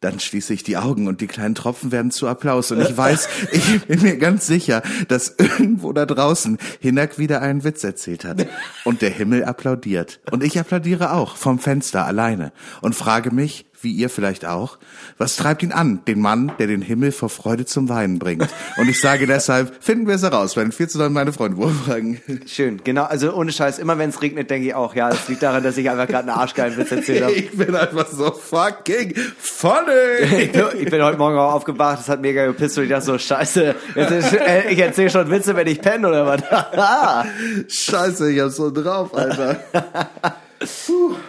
[0.00, 2.72] Dann schließe ich die Augen und die kleinen Tropfen werden zu Applaus.
[2.72, 7.64] Und ich weiß, ich bin mir ganz sicher, dass irgendwo da draußen Hinak wieder einen
[7.64, 8.46] Witz erzählt hat.
[8.84, 10.20] Und der Himmel applaudiert.
[10.30, 14.78] Und ich applaudiere auch vom Fenster alleine und frage mich, wie ihr vielleicht auch,
[15.18, 18.48] was treibt ihn an, den Mann, der den Himmel vor Freude zum Weinen bringt.
[18.76, 22.20] Und ich sage deshalb, finden wir es heraus, wenn viel zu doll meine Freunde fragen.
[22.46, 23.04] Schön, genau.
[23.04, 25.76] Also ohne Scheiß, immer wenn es regnet, denke ich auch, ja, das liegt daran, dass
[25.76, 27.30] ich einfach gerade einen arschgeilen Witz erzählt habe.
[27.40, 30.50] Ich bin einfach so fucking funny.
[30.80, 33.74] Ich bin, heute Morgen auch aufgewacht, es hat mega gepisst und ich dachte so, scheiße,
[33.94, 37.26] jetzt ist, äh, ich erzähle schon Witze, wenn ich penne oder was.
[37.68, 39.60] Scheiße, ich hab so drauf, Alter.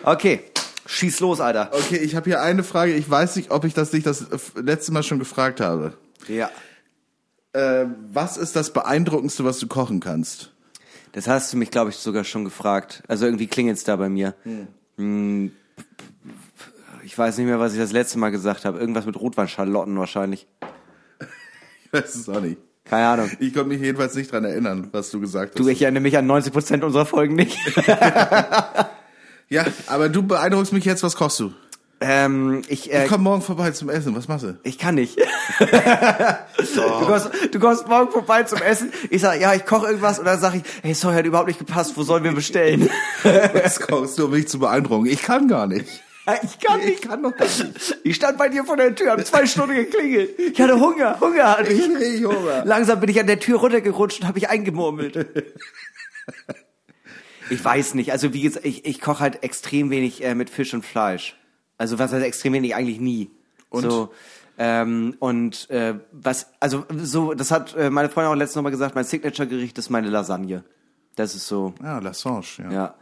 [0.03, 0.50] okay,
[0.91, 1.71] schieß los, Alter.
[1.73, 2.93] Okay, ich habe hier eine Frage.
[2.93, 5.93] Ich weiß nicht, ob ich das nicht das äh, letzte Mal schon gefragt habe.
[6.27, 6.49] Ja.
[7.54, 10.51] Äh, was ist das Beeindruckendste, was du kochen kannst?
[11.13, 13.04] Das hast du mich, glaube ich, sogar schon gefragt.
[13.08, 14.36] Also irgendwie klingelt's da bei mir.
[14.97, 15.51] Hm.
[17.04, 18.80] Ich weiß nicht mehr, was ich das letzte Mal gesagt habe.
[18.80, 20.47] Irgendwas mit Rotweinschalotten wahrscheinlich.
[21.93, 22.58] Ich weiß es auch nicht.
[22.86, 23.32] Keine Ahnung.
[23.39, 25.60] Ich konnte mich jedenfalls nicht dran erinnern, was du gesagt hast.
[25.60, 27.58] Du, ich erinnere mich an 90% unserer Folgen nicht.
[29.51, 31.03] ja, aber du beeindruckst mich jetzt.
[31.03, 31.53] Was kochst du?
[32.03, 34.15] ähm, ich, äh, Ich komm morgen vorbei zum Essen.
[34.15, 34.57] Was machst du?
[34.63, 35.19] Ich kann nicht.
[35.59, 38.91] du, kommst, du kommst morgen vorbei zum Essen.
[39.11, 41.59] Ich sag, ja, ich koche irgendwas und dann sag ich, hey, sorry, hat überhaupt nicht
[41.59, 41.93] gepasst.
[41.95, 42.89] Wo sollen wir bestellen?
[43.53, 45.05] Was kochst du, um mich zu beeindrucken?
[45.05, 45.85] Ich kann gar nicht.
[46.43, 47.01] Ich kann Ich nicht.
[47.07, 47.97] kann doch gar nicht.
[48.03, 50.39] Ich stand bei dir vor der Tür, hab zwei Stunden geklingelt.
[50.39, 51.81] Ich hatte Hunger, Hunger hatte ich.
[51.87, 52.63] Ich Hunger.
[52.65, 55.27] Langsam bin ich an der Tür runtergerutscht und habe ich eingemurmelt.
[57.51, 58.11] Ich weiß nicht.
[58.11, 61.37] Also wie gesagt, ich, ich koche halt extrem wenig äh, mit Fisch und Fleisch.
[61.77, 62.75] Also was heißt extrem wenig?
[62.75, 63.29] Eigentlich nie.
[63.69, 63.83] Und?
[63.83, 64.11] So,
[64.57, 68.95] ähm, und äh, was, also so, das hat äh, meine Freundin auch letztes Mal gesagt,
[68.95, 70.63] mein Signature-Gericht ist meine Lasagne.
[71.15, 72.71] Das ist so, Ja, Lassange, ja.
[72.71, 72.95] ja.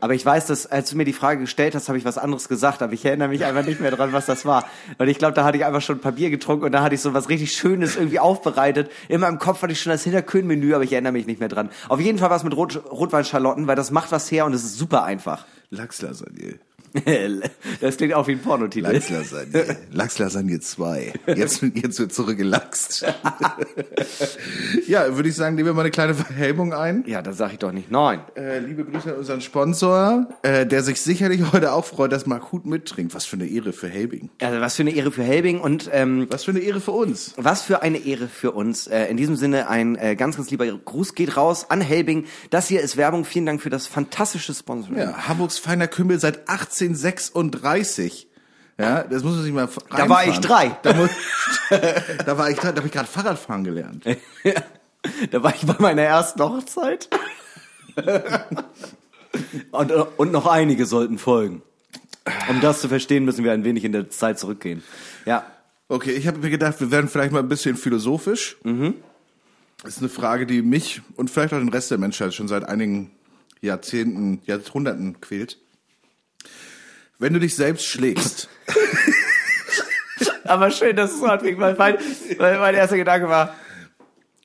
[0.00, 2.48] Aber ich weiß, dass als du mir die Frage gestellt hast, habe ich was anderes
[2.48, 4.64] gesagt, aber ich erinnere mich einfach nicht mehr dran, was das war.
[4.98, 6.94] Und ich glaube, da hatte ich einfach schon ein paar Bier getrunken und da hatte
[6.94, 8.90] ich so was richtig Schönes irgendwie aufbereitet.
[9.08, 11.70] In meinem Kopf hatte ich schon das Hinterkön-Menü, aber ich erinnere mich nicht mehr dran.
[11.88, 14.78] Auf jeden Fall was mit Rot Rotweinschalotten, weil das macht was her und es ist
[14.78, 15.44] super einfach.
[15.70, 16.58] Lachslasagne.
[17.80, 18.90] das klingt auch wie ein Pornotitel.
[18.92, 19.76] Lachslasagne.
[19.92, 21.12] Lachslasagne 2.
[21.36, 23.06] Jetzt, jetzt wird zurückgelachst.
[24.86, 27.04] ja, würde ich sagen, nehmen wir mal eine kleine Verhelmung ein.
[27.06, 28.20] Ja, da sag ich doch nicht nein.
[28.36, 32.50] Äh, liebe Grüße an unseren Sponsor, äh, der sich sicherlich heute auch freut, dass Mark
[32.52, 33.14] Huth mittrinkt.
[33.14, 34.30] Was für eine Ehre für Helbing.
[34.40, 37.34] Also was für eine Ehre für Helbing und ähm, Was für eine Ehre für uns.
[37.36, 38.86] Was für eine Ehre für uns.
[38.86, 42.24] Äh, in diesem Sinne ein äh, ganz, ganz lieber Gruß geht raus an Helbing.
[42.50, 43.24] Das hier ist Werbung.
[43.24, 44.98] Vielen Dank für das fantastische Sponsoring.
[44.98, 46.48] Ja, Hamburgs feiner Kümmel seit
[46.80, 48.28] 1836.
[48.78, 50.76] Ja, das muss man sich mal Da war ich drei.
[50.82, 51.10] Da, muss,
[52.24, 54.04] da war ich drei, da habe ich gerade Fahrradfahren gelernt.
[55.30, 57.08] da war ich bei meiner ersten Hochzeit.
[59.70, 61.62] und, und noch einige sollten folgen.
[62.48, 64.82] Um das zu verstehen, müssen wir ein wenig in der Zeit zurückgehen.
[65.26, 65.44] Ja.
[65.88, 68.56] Okay, ich habe mir gedacht, wir werden vielleicht mal ein bisschen philosophisch.
[68.62, 68.94] Mhm.
[69.82, 72.64] Das ist eine Frage, die mich und vielleicht auch den Rest der Menschheit schon seit
[72.64, 73.10] einigen
[73.60, 75.58] Jahrzehnten, Jahrhunderten quält.
[77.20, 78.48] Wenn du dich selbst schlägst,
[80.44, 81.96] Aber schön, dass es so anfing, weil mein,
[82.38, 83.54] weil mein erster Gedanke war,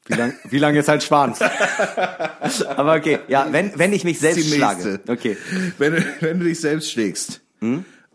[0.05, 1.39] wie lang, wie lang ist halt Schwanz?
[1.41, 4.99] Aber okay, ja, wenn, wenn ich mich selbst schlage.
[5.07, 5.35] Okay.
[5.79, 7.41] wenn, du- wenn du dich selbst schlägst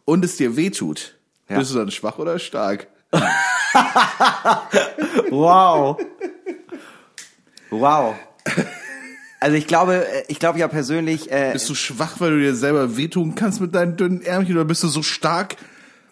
[0.05, 1.16] und es dir wehtut,
[1.49, 1.59] Ja.
[1.59, 2.87] bist du dann schwach oder stark?
[5.31, 5.99] Wow.
[7.70, 8.14] Wow.
[9.40, 12.55] Also ich glaube, äh, ich glaube ja persönlich, äh, Bist du schwach, weil du dir
[12.55, 15.57] selber wehtun kannst mit deinen dünnen Ärmchen oder bist du so stark,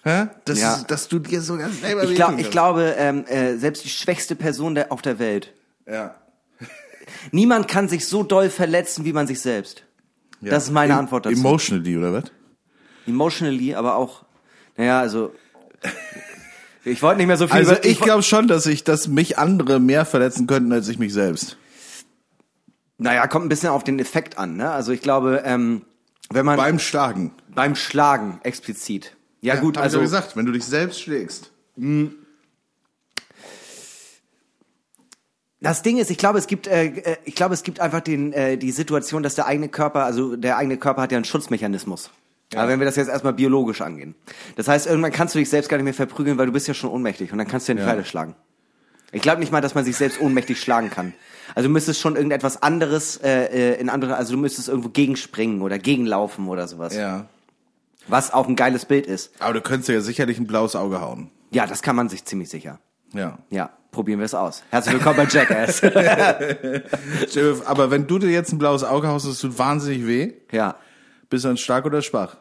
[0.02, 0.28] hä?
[0.46, 0.82] Dass, Ja.
[0.88, 2.50] dass du dir sogar selber ich, wehtun glaub, ich kannst?
[2.52, 5.52] glaube, ähm, äh, selbst die schwächste Person der, auf der Welt.
[5.86, 6.14] Ja.
[7.30, 9.84] Niemand kann sich so doll verletzen wie man sich selbst.
[10.40, 10.50] ja.
[10.50, 11.36] Das ist meine Em- Antwort dazu.
[11.36, 12.24] Emotionally, oder was?
[13.06, 14.24] Emotionally, aber auch,
[14.76, 15.34] naja, also,
[16.84, 19.80] ich wollte nicht mehr so viel Also ich glaube schon, dass ich, dass mich andere
[19.80, 21.56] mehr verletzen könnten als ich mich selbst.
[22.98, 24.70] Naja, kommt ein bisschen auf den Effekt an, ne?
[24.70, 25.82] Also ich glaube, ähm,
[26.30, 27.32] wenn man beim, Beim Schlagen.
[27.74, 29.16] Schlagen explizit.
[29.40, 31.52] Ja, gut, hab also ich ja gesagt, wenn du dich selbst schlägst.
[35.60, 38.32] Das Ding ist, ich glaube, es gibt, äh, äh, ich glaube, es gibt einfach den,
[38.32, 42.10] äh, die Situation, dass der eigene Körper, also der eigene Körper hat ja einen Schutzmechanismus.
[42.54, 44.14] Aber wenn wir das jetzt erstmal biologisch angehen.
[44.56, 46.74] Das heißt, irgendwann kannst du dich selbst gar nicht mehr verprügeln, weil du bist ja
[46.74, 47.92] schon ohnmächtig und dann kannst du ja nicht Ja.
[47.92, 48.34] weiter schlagen.
[49.12, 51.12] Ich glaube nicht mal, dass man sich selbst ohnmächtig schlagen kann.
[51.54, 55.62] Also du müsstest schon irgendetwas anderes äh, äh, in andere, also du müsstest irgendwo gegenspringen
[55.62, 56.94] oder gegenlaufen oder sowas.
[56.94, 57.26] Ja.
[58.06, 59.32] Was auch ein geiles Bild ist.
[59.38, 61.30] Aber du könntest dir ja sicherlich ein blaues Auge hauen.
[61.50, 62.78] Ja, das kann man sich ziemlich sicher.
[63.12, 63.38] Ja.
[63.50, 64.62] Ja, probieren wir es aus.
[64.70, 65.82] Herzlich willkommen bei Jackass.
[67.66, 70.32] Aber wenn du dir jetzt ein blaues Auge haust, das tut wahnsinnig weh.
[70.52, 70.76] ja.
[71.30, 72.38] Bist du dann stark oder schwach?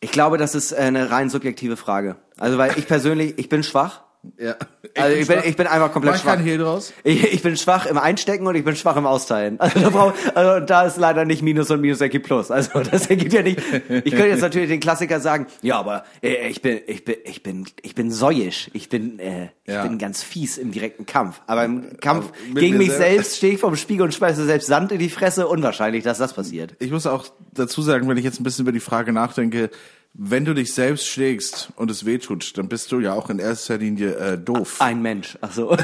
[0.00, 2.16] Ich glaube, das ist äh, eine rein subjektive Frage.
[2.38, 4.02] Also, weil ich persönlich, ich bin schwach.
[4.38, 4.54] Ja.
[4.96, 6.34] Also ich bin, ich bin einfach komplett Mach ich schwach.
[6.34, 6.92] keinen Hehl draus?
[7.04, 9.58] Ich, ich bin schwach im Einstecken und ich bin schwach im Austeilen.
[9.60, 12.50] Also da, brauch, also da ist leider nicht Minus und Minus ergibt Plus.
[12.50, 13.60] Also das ergibt ja nicht.
[13.88, 17.42] Ich könnte jetzt natürlich den Klassiker sagen, ja, aber äh, ich bin, ich bin, ich
[17.42, 18.70] bin, ich bin säuisch.
[18.74, 19.82] Ich bin, äh, ich Ja.
[19.84, 21.40] bin ganz fies im direkten Kampf.
[21.46, 24.66] Aber im Kampf Aber gegen mich selber- selbst stehe ich vorm Spiegel und schmeiße selbst
[24.66, 25.48] Sand in die Fresse.
[25.48, 26.74] Unwahrscheinlich, dass das passiert.
[26.78, 29.70] Ich muss auch dazu sagen, wenn ich jetzt ein bisschen über die Frage nachdenke,
[30.14, 33.78] wenn du dich selbst schlägst und es wehtut, dann bist du ja auch in erster
[33.78, 34.76] Linie äh, doof.
[34.80, 35.38] Ein Mensch.
[35.40, 35.76] Ach so.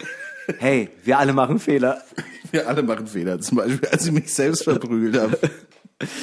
[0.58, 2.02] hey, wir alle machen Fehler.
[2.50, 3.38] Wir alle machen Fehler.
[3.40, 5.38] Zum Beispiel, als ich mich selbst verprügelt habe.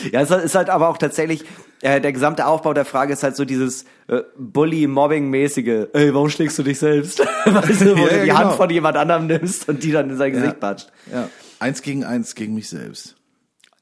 [0.09, 1.43] Ja, es ist halt aber auch tatsächlich,
[1.81, 6.57] äh, der gesamte Aufbau der Frage ist halt so dieses äh, Bully-Mobbing-mäßige, ey, warum schlägst
[6.57, 7.19] du dich selbst?
[7.45, 8.39] weißt du, wo Ja, du ja, die genau.
[8.39, 10.59] Hand von jemand anderem nimmst und die dann in sein Gesicht Ja.
[10.59, 10.91] patscht.
[11.11, 11.29] Ja.
[11.59, 13.15] Eins gegen eins gegen mich selbst.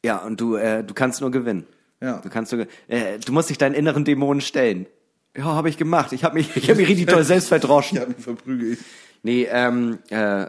[0.03, 1.67] Ja, und du, äh, du kannst nur gewinnen.
[2.03, 2.17] Ja.
[2.19, 4.87] Du kannst ge- äh, du musst dich deinen inneren Dämonen stellen.
[5.37, 6.11] Ja, habe ich gemacht.
[6.11, 7.95] Ich habe mich, ich habe mich richtig toll selbst verdroschen.
[7.97, 8.79] Ich habe mich verprügelt.
[9.23, 10.47] Nee, ähm, äh,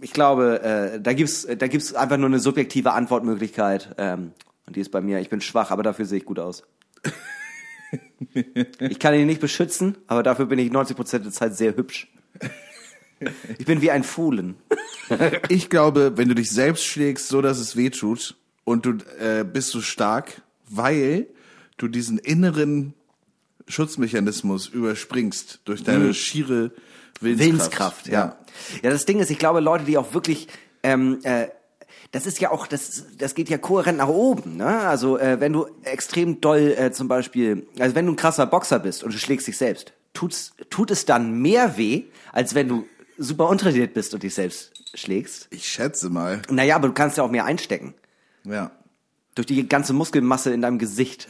[0.00, 3.94] ich glaube, äh, da gibt's, da gibt's einfach nur eine subjektive Antwortmöglichkeit.
[3.96, 4.32] Ähm,
[4.66, 5.20] und die ist bei mir.
[5.20, 6.64] Ich bin schwach, aber dafür sehe ich gut aus.
[8.34, 12.08] ich kann ihn nicht beschützen, aber dafür bin ich 90 Prozent der Zeit sehr hübsch.
[13.58, 14.56] Ich bin wie ein Fohlen.
[15.48, 19.44] Ich glaube, wenn du dich selbst schlägst, so dass es weh tut und du äh,
[19.44, 21.26] bist du stark, weil
[21.76, 22.94] du diesen inneren
[23.68, 26.72] Schutzmechanismus überspringst durch deine schiere
[27.20, 27.48] Willenskraft.
[27.48, 28.36] Willenskraft, ja.
[28.82, 28.90] ja.
[28.90, 30.48] das Ding ist, ich glaube, Leute, die auch wirklich,
[30.82, 31.48] ähm, äh,
[32.12, 34.56] das ist ja auch, das, das geht ja kohärent nach oben.
[34.56, 34.66] Ne?
[34.66, 38.78] Also äh, wenn du extrem doll äh, zum Beispiel, also wenn du ein krasser Boxer
[38.78, 42.86] bist und du schlägst dich selbst, tut's, tut es dann mehr weh, als wenn du
[43.18, 45.48] super untrainiert bist und dich selbst schlägst?
[45.50, 46.42] Ich schätze mal.
[46.48, 47.94] Naja, aber du kannst ja auch mehr einstecken.
[48.44, 48.70] Ja.
[49.38, 51.28] Durch die ganze Muskelmasse in deinem Gesicht.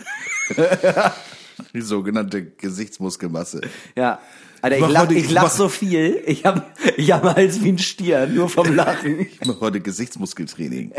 [1.75, 3.61] Die sogenannte Gesichtsmuskelmasse.
[3.97, 4.18] Ja.
[4.62, 6.23] Alter, ich, mach lach, ich ich lach mach- so viel.
[6.25, 9.18] Ich hab, ich hab Hals wie ein Stier, nur vom Lachen.
[9.31, 10.94] Ich mache heute Gesichtsmuskeltraining.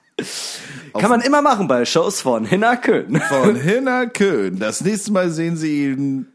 [0.98, 3.20] Kann man immer machen bei Shows von Hinner Köhn.
[3.28, 4.58] Von Hinner Köhn.
[4.58, 6.26] Das nächste Mal sehen Sie ihn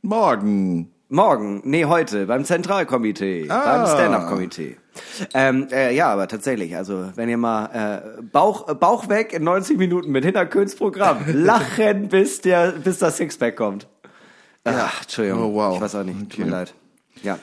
[0.00, 0.92] morgen.
[1.12, 3.78] Morgen, nee, heute, beim Zentralkomitee, Ah.
[3.78, 4.76] beim Stand-Up-Komitee.
[5.34, 9.42] Ähm, äh, ja, aber tatsächlich, also wenn ihr mal äh, Bauch, äh, Bauch weg in
[9.42, 13.88] 90 Minuten mit Hinterköns Programm, lachen bis der, bis das Sixpack kommt.
[14.62, 15.74] Ach, Entschuldigung, Oh, wow.
[15.74, 16.50] ich weiß auch nicht, tut mir Okay.
[16.52, 16.74] leid.
[17.24, 17.38] Ja.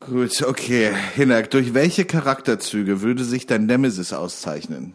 [0.00, 0.92] Gut, okay.
[1.14, 4.92] Hinak, durch welche Charakterzüge würde sich dein Nemesis auszeichnen?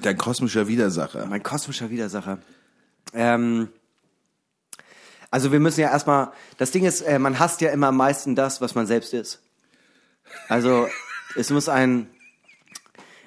[0.00, 1.26] Dein kosmischer Widersacher.
[1.26, 2.38] Mein kosmischer Widersacher.
[3.12, 3.68] Ähm,
[5.32, 8.36] also wir müssen ja erstmal, das Ding ist, äh, man hasst ja immer am meisten
[8.36, 9.40] das, was man selbst ist.
[10.48, 10.86] Also
[11.36, 12.08] es muss ein,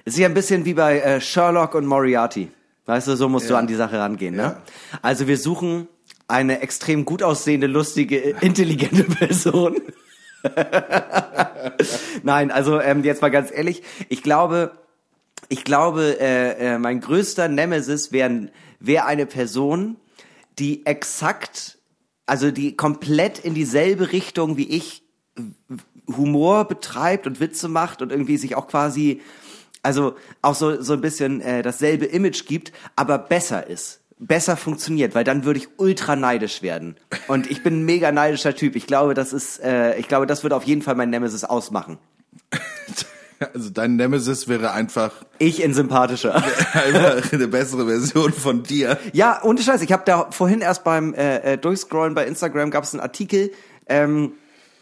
[0.06, 2.52] es ist ja ein bisschen wie bei äh, Sherlock und Moriarty.
[2.86, 3.60] Weißt du, so musst du Ja.
[3.60, 4.36] an die Sache rangehen.
[4.36, 4.44] Ne?
[4.44, 4.62] Ja.
[5.02, 5.88] Also wir suchen
[6.28, 9.82] eine extrem gut aussehende, lustige, äh, intelligente Person.
[12.24, 14.72] Nein, also ähm, jetzt mal ganz ehrlich, ich glaube,
[15.50, 19.96] ich glaube, äh, äh, mein größter Nemesis wäre wär eine Person,
[20.60, 21.80] die exakt,
[22.26, 25.04] also die komplett in dieselbe Richtung wie ich
[26.08, 29.22] Humor betreibt und Witze macht und irgendwie sich auch quasi,
[29.82, 34.02] also auch so, so ein bisschen äh, dasselbe Image gibt, aber besser ist.
[34.18, 36.96] Besser funktioniert, weil dann würde ich ultra neidisch werden.
[37.28, 38.76] Und ich bin ein mega neidischer Typ.
[38.76, 41.98] Ich glaube, das ist, äh, ich glaube, das würde auf jeden Fall mein Nemesis ausmachen.
[43.54, 46.36] Also dein Nemesis wäre einfach, Ich in sympathischer.
[46.74, 48.98] einfach eine bessere Version von dir.
[49.14, 49.82] Ja, ohne Scheiß.
[49.82, 53.52] Ich habe da vorhin erst beim äh, äh, Durchscrollen bei Instagram gab es einen Artikel
[53.88, 54.34] ähm,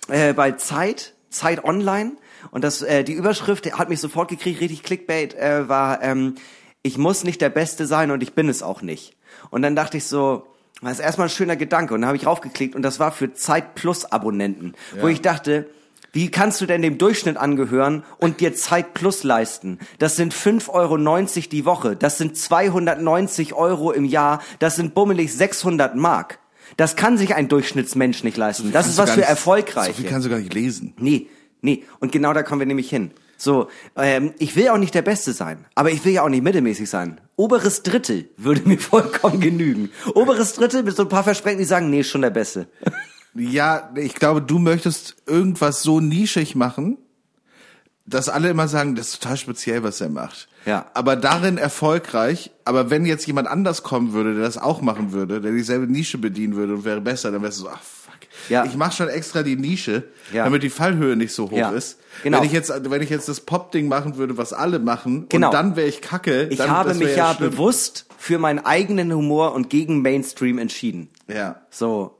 [0.07, 2.13] äh, bei Zeit, Zeit Online.
[2.51, 6.35] Und das, äh, die Überschrift hat mich sofort gekriegt, richtig Clickbait, äh, war, ähm,
[6.81, 9.15] ich muss nicht der Beste sein und ich bin es auch nicht.
[9.49, 10.45] Und dann dachte ich so,
[10.81, 11.93] das ist erstmal ein schöner Gedanke.
[11.93, 15.67] Und dann habe ich raufgeklickt und das war für Zeit Plus Abonnenten, wo ich dachte,
[16.13, 19.80] wie kannst du denn dem Durchschnitt angehören und dir Zeit Plus leisten?
[19.99, 20.97] Das sind 5,90 Euro
[21.52, 21.95] die Woche.
[21.95, 24.39] Das sind 290 Euro im Jahr.
[24.60, 26.39] Das sind bummelig 600 Mark.
[26.78, 28.71] Das kann sich ein Durchschnittsmensch nicht leisten.
[28.71, 29.93] Das ist was für nicht- Erfolgreiche.
[29.93, 30.93] So viel kannst du gar nicht lesen.
[30.97, 31.28] Nee,
[31.62, 31.84] nee.
[31.99, 33.12] Und genau da kommen wir nämlich hin.
[33.36, 36.43] So, ähm, ich will auch nicht der Beste sein, aber ich will ja auch nicht
[36.43, 37.19] mittelmäßig sein.
[37.36, 39.89] Oberes Drittel würde mir vollkommen genügen.
[40.13, 42.67] Oberes Drittel mit so ein paar Versprechen, die sagen, nee, schon der Beste.
[43.36, 46.98] Ja, ich glaube, du möchtest irgendwas so nischig machen,
[48.06, 50.50] dass alle immer sagen, das ist total speziell, was er macht.
[50.65, 50.86] Ja.
[50.93, 52.52] Aber darin erfolgreich.
[52.65, 56.17] Aber wenn jetzt jemand anders kommen würde, der das auch machen würde, der dieselbe Nische
[56.17, 58.13] bedienen würde und wäre besser, dann wärst du so, ach fuck.
[58.50, 58.65] Ja.
[58.65, 60.43] Ich mache schon extra die Nische, Ja.
[60.43, 61.72] damit die Fallhöhe nicht so hoch Ja.
[61.72, 62.00] ist.
[62.24, 62.39] Genau.
[62.39, 65.48] Wenn ich jetzt, wenn ich jetzt das Pop-Ding machen würde, was alle machen, Genau.
[65.48, 66.48] und dann wäre ich kacke.
[66.50, 67.52] Ich dann, habe mich ja schlimm.
[67.52, 71.10] bewusst für meinen eigenen Humor und gegen Mainstream entschieden.
[71.28, 71.62] Ja.
[71.69, 72.17] So.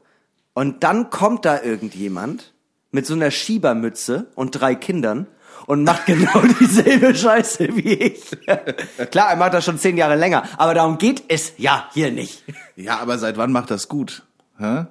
[0.54, 2.54] Und dann kommt da irgendjemand
[2.92, 5.28] mit so einer Schiebermütze und drei Kindern
[5.66, 8.22] und macht genau dieselbe Scheiße wie ich.
[9.12, 12.44] Klar, er macht das schon zehn Jahre länger, aber darum geht es ja hier nicht.
[12.76, 14.24] Ja, aber seit wann macht das gut?
[14.58, 14.86] Hä?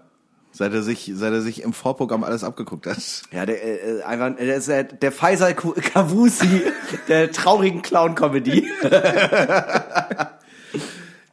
[0.54, 2.98] Seit er sich, seit er sich im Vorprogramm alles abgeguckt hat.
[3.30, 6.62] Ja, der, äh, einfach, der ist äh, der Faisal Kavusi
[7.08, 8.70] der traurigen Clown-Comedy.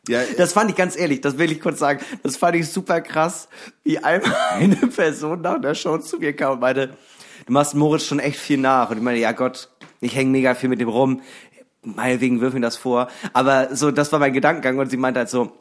[0.10, 3.00] Ja, Das fand ich ganz ehrlich, das will ich kurz sagen, das fand ich super
[3.02, 3.48] krass,
[3.84, 6.98] wie einmal eine Person nach der Show zu mir kam und meinte,
[7.46, 8.90] du machst Moritz schon echt viel nach.
[8.90, 9.70] Und ich meine, ja Gott,
[10.02, 11.22] ich hänge mega viel mit dem rum,
[11.84, 13.08] meinetwegen wirf mir das vor.
[13.34, 15.52] Aber so, das war mein Gedankengang und sie meinte halt so,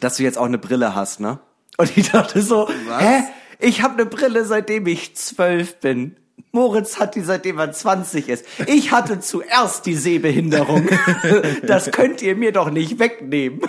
[0.00, 1.38] dass du jetzt auch eine Brille hast, ne?
[1.78, 3.02] Und ich dachte so, Was?
[3.02, 3.22] hä?
[3.58, 6.16] Ich habe eine Brille, seitdem ich zwölf bin.
[6.52, 8.44] Moritz hat die, seitdem er 20 ist.
[8.66, 10.88] Ich hatte zuerst die Sehbehinderung.
[11.62, 13.60] Das könnt ihr mir doch nicht wegnehmen.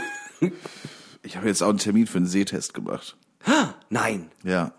[1.24, 3.18] Ich habe jetzt auch einen Termin für einen Sehtest gemacht.
[3.90, 4.30] Nein.
[4.44, 4.72] Ja.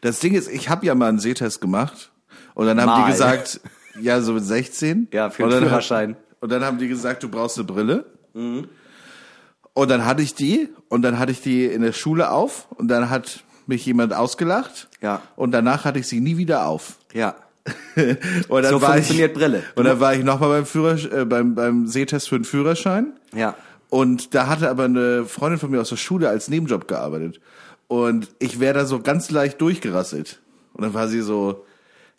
[0.00, 2.12] Das Ding ist, ich habe ja mal einen Sehtest gemacht
[2.54, 3.06] und dann haben Mal.
[3.06, 3.60] die gesagt,
[4.00, 5.08] ja, so mit 16.
[5.12, 6.16] Ja, für den Führerschein.
[6.40, 8.06] Und dann haben die gesagt, du brauchst eine Brille.
[8.34, 12.88] Und dann hatte ich die und dann hatte ich die in der Schule auf und
[12.88, 14.88] dann hat mich jemand ausgelacht.
[15.00, 15.22] Ja.
[15.36, 16.98] Und danach hatte ich sie nie wieder auf.
[17.12, 17.36] Ja.
[18.48, 19.62] Und dann So war funktioniert ich, Brille.
[19.74, 23.14] Und dann war ich nochmal beim Führersch äh, beim beim Sehtest für den Führerschein.
[23.34, 23.56] Ja.
[23.88, 27.40] Und da hatte aber eine Freundin von mir aus der Schule als Nebenjob gearbeitet.
[27.88, 30.40] Und ich wäre da so ganz leicht durchgerasselt.
[30.74, 31.64] Und dann war sie so,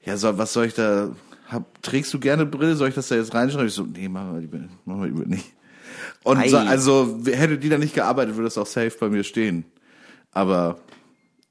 [0.04, 1.10] ja, so, was soll ich da,
[1.50, 2.76] hab, trägst du gerne Brille?
[2.76, 3.68] Soll ich das da jetzt reinschreiben?
[3.68, 5.54] Ich so, nee, machen wir lieber, machen wir lieber nicht.
[6.24, 9.66] Und so, also, hätte die da nicht gearbeitet, würde das auch safe bei mir stehen.
[10.32, 10.80] Aber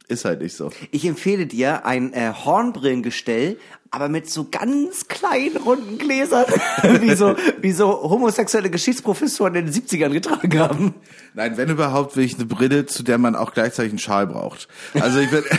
[0.08, 0.70] ist halt nicht so.
[0.92, 3.58] Ich empfehle dir ein äh, Hornbrillengestell,
[3.90, 6.46] aber mit so ganz kleinen runden Gläsern,
[7.00, 10.94] wie so wie so homosexuelle Geschichtsprofessoren in den 70ern getragen haben.
[11.34, 14.68] Nein, wenn überhaupt, will ich eine Brille, zu der man auch gleichzeitig einen Schal braucht.
[14.94, 15.44] Also ich will,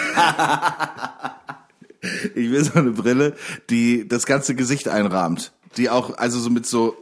[2.36, 3.36] ich will so eine Brille,
[3.70, 5.52] die das ganze Gesicht einrahmt.
[5.78, 6.96] Die auch, also so mit so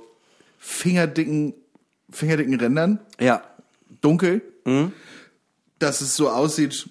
[0.59, 1.53] fingerdicken,
[2.09, 3.43] fingerdicken Rändern, Ja.
[4.01, 4.41] dunkel,
[5.79, 6.89] dass es so aussieht,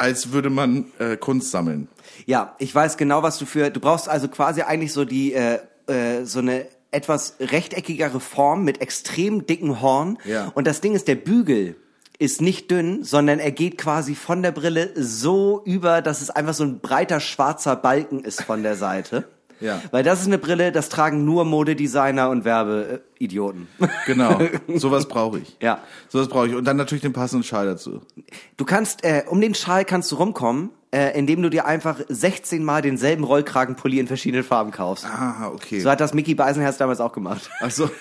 [0.00, 1.88] als würde man äh, Kunst sammeln.
[2.26, 3.70] Ja, ich weiß genau, was du für.
[3.70, 8.80] Du brauchst also quasi eigentlich so die äh, äh, so eine etwas rechteckigere Form mit
[8.80, 10.18] extrem dicken Horn.
[10.24, 10.50] Ja.
[10.54, 11.76] Und das Ding ist, der Bügel
[12.18, 16.54] ist nicht dünn, sondern er geht quasi von der Brille so über, dass es einfach
[16.54, 19.28] so ein breiter schwarzer Balken ist von der Seite.
[19.60, 19.82] Ja.
[19.90, 23.68] Weil das ist eine Brille, das tragen nur Modedesigner und Werbeidioten.
[24.06, 24.40] Genau,
[24.74, 25.56] sowas brauche ich.
[25.60, 25.80] Ja.
[26.08, 26.54] Sowas brauche ich.
[26.54, 28.00] Und dann natürlich den passenden Schal dazu.
[28.56, 32.64] Du kannst, äh, um den Schal kannst du rumkommen, äh, indem du dir einfach 16
[32.64, 35.06] Mal denselben Rollkragenpulli in verschiedenen Farben kaufst.
[35.06, 35.80] Ah, okay.
[35.80, 37.50] So hat das Mickey Beisenherz damals auch gemacht.
[37.60, 37.90] Ach so.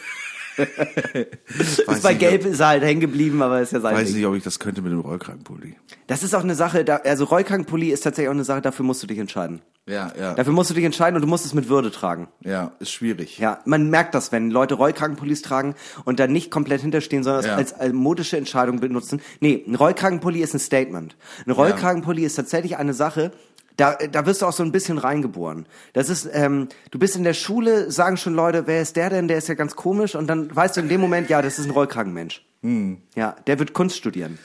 [1.60, 4.17] Ist bei Gelb ist er halt hängen geblieben, aber ist ja sein Weiß Ding.
[4.17, 5.76] nicht, ob ich das könnte mit dem Rollkragenpulli.
[6.08, 9.02] Das ist auch eine Sache, da, also Rollkragenpulli ist tatsächlich auch eine Sache, dafür musst
[9.04, 9.62] du dich entscheiden.
[9.88, 10.36] Ja, ja.
[10.36, 12.28] Dafür musst du dich entscheiden und du musst es mit Würde tragen.
[12.43, 13.39] Ja, ist schwierig.
[13.39, 15.74] Ja, man merkt das, wenn Leute Rollkragenpullis tragen
[16.06, 17.52] und da nicht komplett hinterstehen, sondern Ja.
[17.54, 19.19] es als, als modische Entscheidung benutzen.
[19.39, 21.15] Nee, ein Rollkragenpulli ist ein Statement.
[21.48, 23.32] Ein Rollkragenpulli ist tatsächlich eine Sache,
[23.80, 25.65] da, da wirst du auch so ein bisschen reingeboren.
[25.94, 29.28] Das ist, ähm, du bist in der Schule, sagen schon Leute, wer ist der denn?
[29.28, 30.15] Der ist ja ganz komisch.
[30.15, 32.44] Und dann weißt du in dem Moment, ja, das ist ein Rollkragenmensch.
[32.62, 32.98] Hm.
[33.15, 34.38] Ja, der wird Kunst studieren.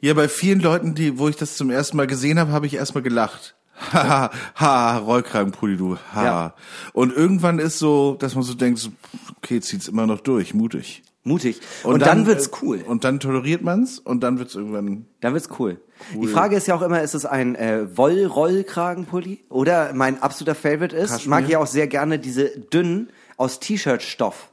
[0.00, 2.74] Ja, bei vielen Leuten, die, wo ich das zum ersten Mal gesehen habe, habe ich
[2.74, 3.56] erstmal gelacht.
[3.92, 6.24] Haha, ha, Rollkragenpulli, du, ha.
[6.24, 6.54] Ja.
[6.92, 8.90] Und irgendwann ist so, dass man so denkt, so,
[9.36, 11.02] okay, zieht's immer noch durch, mutig.
[11.24, 11.60] Mutig.
[11.82, 12.80] Und, dann, wird's cool.
[12.80, 15.06] äh, Und dann toleriert man's und dann wird's irgendwann.
[15.20, 15.80] Dann wird's cool.
[16.14, 19.44] Die Frage ist ja auch immer, ist es ein äh, Wollrollkragenpulli?
[19.50, 21.28] Oder mein absoluter Favorite ist, Kaschmir?
[21.30, 24.50] mag ich auch sehr gerne diese dünnen aus T-Shirt-Stoff,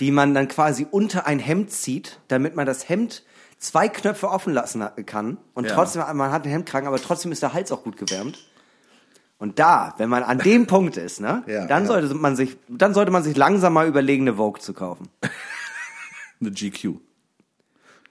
[0.00, 3.22] die man dann quasi unter ein Hemd zieht, damit man das Hemd
[3.58, 5.74] zwei Knöpfe offen lassen kann und Ja.
[5.74, 8.38] trotzdem, man hat einen Hemdkragen, aber trotzdem ist der Hals auch gut gewärmt.
[9.38, 11.88] Und da, wenn man an dem Punkt ist, ne, Ja, dann ja.
[11.88, 15.08] sollte man sich, dann sollte man sich langsam mal überlegen, eine Vogue zu kaufen.
[16.40, 17.00] Eine GQ.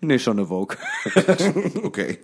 [0.01, 0.77] Nee, schon eine Vogue.
[1.83, 2.19] Okay.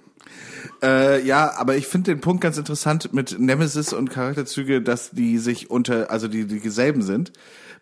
[0.84, 5.38] Äh, ja, aber ich finde den Punkt ganz interessant mit Nemesis und Charakterzüge, dass die
[5.38, 7.32] sich unter, also die, die dieselben sind.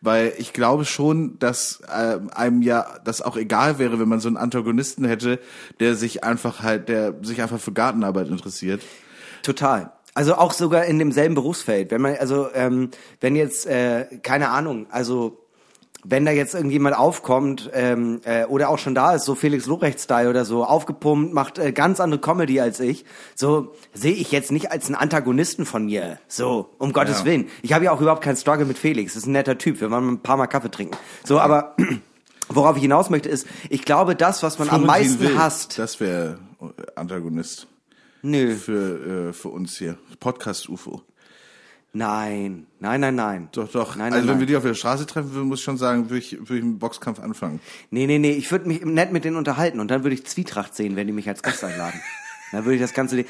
[0.02, 4.30] Weil ich glaube schon, dass äh, einem ja das auch egal wäre, wenn man so
[4.30, 5.40] einen Antagonisten hätte,
[5.80, 8.82] der sich einfach halt, der sich einfach für Gartenarbeit interessiert.
[9.44, 9.92] Total.
[10.14, 11.92] Also auch sogar in demselben Berufsfeld.
[11.92, 15.49] Wenn man, also, ähm, wenn jetzt, äh, keine Ahnung, also
[16.04, 20.30] wenn da jetzt irgendjemand aufkommt ähm, äh, oder auch schon da ist, so Felix Lobrecht-Style
[20.30, 24.72] oder so, aufgepumpt, macht äh, ganz andere Comedy als ich, so sehe ich jetzt nicht
[24.72, 26.20] als einen Antagonisten von mir.
[26.28, 27.26] So, um Gottes Ja.
[27.26, 27.48] Willen.
[27.62, 29.14] Ich habe ja auch überhaupt keinen Struggle mit Felix.
[29.14, 29.82] Das ist ein netter Typ.
[29.82, 30.98] Wir wollen ein paar Mal Kaffee trinken.
[31.26, 31.76] So, aber
[32.50, 35.78] worauf ich hinaus möchte ist, ich glaube, das, was man am Florentin meisten Will, hasst.
[35.78, 36.40] Das wäre
[36.96, 37.68] Antagonist
[38.22, 38.56] Nö.
[38.56, 39.98] für, äh, für uns hier.
[40.20, 41.02] Podcast-UFO.
[41.92, 43.50] Nein, nein, nein, nein.
[43.52, 43.96] Doch, doch.
[43.96, 44.40] Nein, also nein, wenn nein.
[44.42, 46.62] wir die auf der Straße treffen würden, muss ich schon sagen, würde ich, würde ich
[46.64, 47.60] einen Boxkampf anfangen.
[47.90, 50.76] Nee, nee, nee, ich würde mich nett mit denen unterhalten und dann würde ich Zwietracht
[50.76, 52.00] sehen, wenn die mich als Gast einladen.
[52.52, 53.26] Dann würde ich das Ganze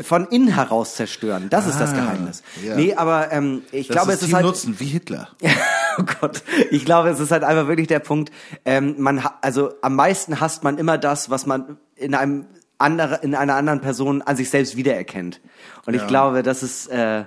[0.00, 1.48] von innen heraus zerstören.
[1.48, 2.42] Das ist das Ah, Geheimnis.
[2.60, 2.74] ja.
[2.74, 4.46] Nee, aber ähm, ich Das glaube, ist es ist Team halt.
[4.46, 5.28] Nutzen, wie Hitler.
[5.98, 6.42] oh Gott.
[6.72, 8.32] Ich glaube, es ist halt einfach wirklich der Punkt,
[8.64, 12.46] ähm, man also am meisten hasst man immer das, was man in einem
[12.78, 15.40] andere, in einer anderen Person an sich selbst wiedererkennt.
[15.86, 16.08] Und ich Ja.
[16.08, 17.26] glaube, das ist äh,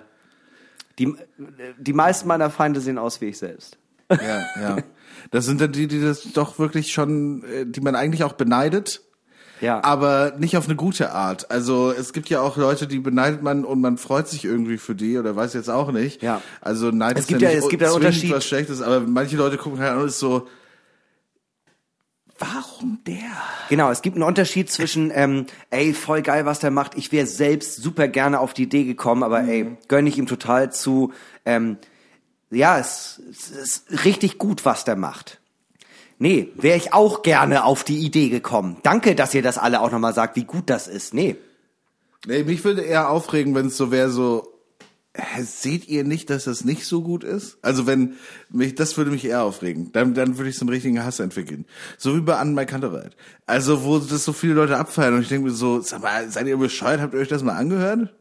[1.00, 1.16] die,
[1.78, 3.78] die meisten meiner Feinde sehen aus wie ich selbst.
[4.12, 4.78] Ja, ja.
[5.32, 9.02] Das sind dann die, die das doch wirklich schon, äh, die man eigentlich auch beneidet,
[9.60, 9.84] Ja.
[9.84, 11.52] aber nicht auf eine gute Art.
[11.52, 14.96] Also es gibt ja auch Leute, die beneidet man und man freut sich irgendwie für
[14.96, 16.22] die oder weiß jetzt auch nicht.
[16.24, 16.42] Ja.
[16.62, 18.32] Also Neid Es ist gibt ja, ja- nicht es gibt ja Unterschied.
[18.32, 20.48] was Schlechtes, aber manche Leute gucken halt an und ist so,
[22.40, 23.32] warum der?
[23.70, 26.96] Genau, es gibt einen Unterschied zwischen, ähm, ey, voll geil, was der macht.
[26.96, 30.72] Ich wäre selbst super gerne auf die Idee gekommen, aber ey, gönne ich ihm total
[30.72, 31.14] zu.
[31.46, 31.78] Ähm,
[32.50, 35.40] ja, es, es ist richtig gut, was der macht.
[36.20, 38.78] Nee, wäre ich auch gerne auf die Idee gekommen.
[38.84, 41.14] Danke, dass ihr das alle auch nochmal sagt, wie gut das ist.
[41.14, 41.36] Nee.
[42.26, 44.57] Nee, mich würde eher aufregen, wenn es so wäre, so,
[45.42, 47.58] seht ihr nicht, dass das nicht so gut ist?
[47.62, 48.16] Also wenn
[48.50, 49.92] mich, das würde mich eher aufregen.
[49.92, 51.66] Dann, dann würde ich so einen richtigen Hass entwickeln.
[51.98, 53.16] So wie bei Anne Kantereit.
[53.46, 56.48] Also wo das so viele Leute abfeiern und ich denke mir so, sag mal, seid
[56.48, 57.02] ihr bescheuert?
[57.02, 58.14] Habt ihr euch das mal angehört?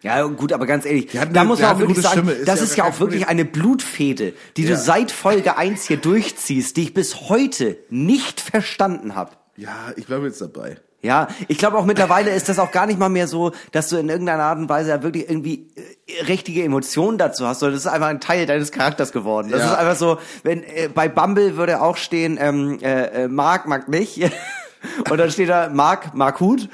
[0.00, 2.46] Ja, gut, aber ganz ehrlich, hatten da eine- muss man auch eine wirklich sagen, ist
[2.46, 4.70] das ja ist ja auch wirklich eine Blutfehde, die Ja.
[4.70, 9.32] du seit Folge 1 hier durchziehst, die ich bis heute nicht verstanden habe.
[9.56, 10.76] Ja, ich bleibe jetzt dabei.
[11.00, 13.98] Ja, ich glaube auch mittlerweile ist das auch gar nicht mal mehr so, dass du
[13.98, 15.68] in irgendeiner Art und Weise ja wirklich irgendwie
[16.06, 19.48] äh, richtige Emotionen dazu hast, sondern das ist einfach ein Teil deines Charakters geworden.
[19.50, 19.72] Das Ja.
[19.72, 23.88] ist einfach so, wenn äh, bei Bumble würde auch stehen, ähm, äh, äh, mag, mag
[23.88, 24.20] nicht.
[25.10, 26.68] Und dann steht da mag, mag Hut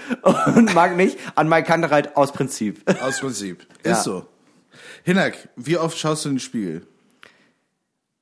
[0.54, 2.82] und mag nicht an Mike Kantereit aus Prinzip.
[3.02, 3.66] Aus Prinzip.
[3.82, 3.92] Ja.
[3.92, 4.26] Ist so.
[5.04, 6.86] Hinak, wie oft schaust du in den Spiegel?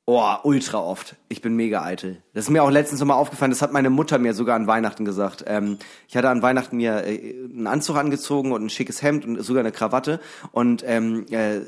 [0.05, 1.15] Oh, ultra oft.
[1.29, 2.23] Ich bin mega eitel.
[2.35, 5.05] Das ist mir auch letztens nochmal aufgefallen, das hat meine Mutter mir sogar an Weihnachten
[5.05, 5.45] gesagt.
[5.47, 5.79] Ähm,
[6.09, 9.61] ich hatte an Weihnachten mir äh, einen Anzug angezogen und ein schickes Hemd und sogar
[9.61, 10.21] eine Krawatte.
[10.51, 11.61] Und ähm, äh,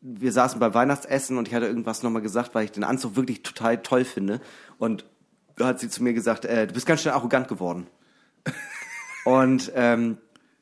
[0.00, 3.44] wir saßen beim Weihnachtsessen und ich hatte irgendwas nochmal gesagt, weil ich den Anzug wirklich
[3.44, 4.40] total toll finde.
[4.78, 5.04] Und
[5.56, 7.86] da hat sie zu mir gesagt, äh, du bist ganz schön arrogant geworden.
[9.24, 10.18] und ähm,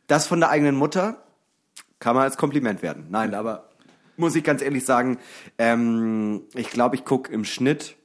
[0.09, 1.23] das von der eigenen Mutter
[2.01, 3.07] kann man als Kompliment werden.
[3.09, 3.71] Nein, aber
[4.17, 5.19] muss ich ganz ehrlich sagen,
[5.59, 7.97] ähm, ich glaube, ich guck im Schnitt.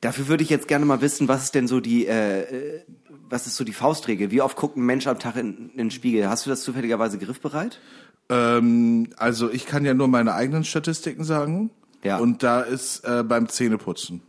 [0.00, 2.82] Dafür würde ich jetzt gerne mal wissen, was ist denn so die, äh, äh,
[3.28, 4.30] was ist so die Faustregel?
[4.30, 6.28] Wie oft guckt ein Mensch am Tag in, in den Spiegel?
[6.28, 7.80] Hast du das zufälligerweise griffbereit?
[8.28, 11.70] Ähm, also ich kann ja nur meine eigenen Statistiken sagen.
[12.04, 12.18] Ja.
[12.18, 14.22] Und da ist äh, beim Zähneputzen.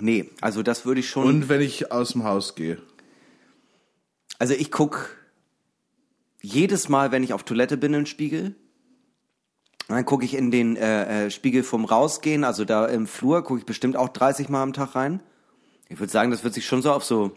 [0.00, 1.26] Nee, also das würde ich schon.
[1.26, 2.78] Und wenn ich aus dem Haus gehe.
[4.38, 5.16] Also ich guck
[6.42, 8.54] jedes Mal, wenn ich auf Toilette bin, in den Spiegel.
[9.88, 13.58] Dann gucke ich in den äh, äh, Spiegel vom Rausgehen, also da im Flur, gucke
[13.60, 15.20] ich bestimmt auch 30 Mal am Tag rein.
[15.88, 17.32] Ich würde sagen, das wird sich schon so auf so,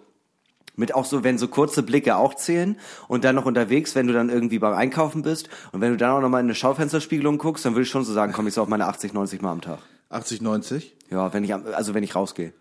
[0.76, 2.78] mit auch so, wenn so kurze Blicke auch zählen
[3.08, 6.12] und dann noch unterwegs, wenn du dann irgendwie beim Einkaufen bist und wenn du dann
[6.12, 8.62] auch nochmal in eine Schaufensterspiegelung guckst, dann würde ich schon so sagen, komme ich so
[8.62, 9.80] auf meine 80, 90 Mal am Tag.
[10.10, 10.95] 80, 90?
[11.10, 12.54] Ja, wenn ich, am- also wenn ich rausgehe.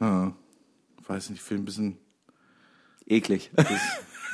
[0.00, 0.32] Ah,
[1.06, 1.98] weiß nicht, ich finde ein bisschen,
[3.06, 3.50] Eklig.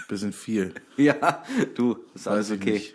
[0.09, 0.75] bisschen viel.
[0.97, 1.43] ja,
[1.75, 2.73] du, ist alles Weiß ich okay.
[2.73, 2.95] nicht.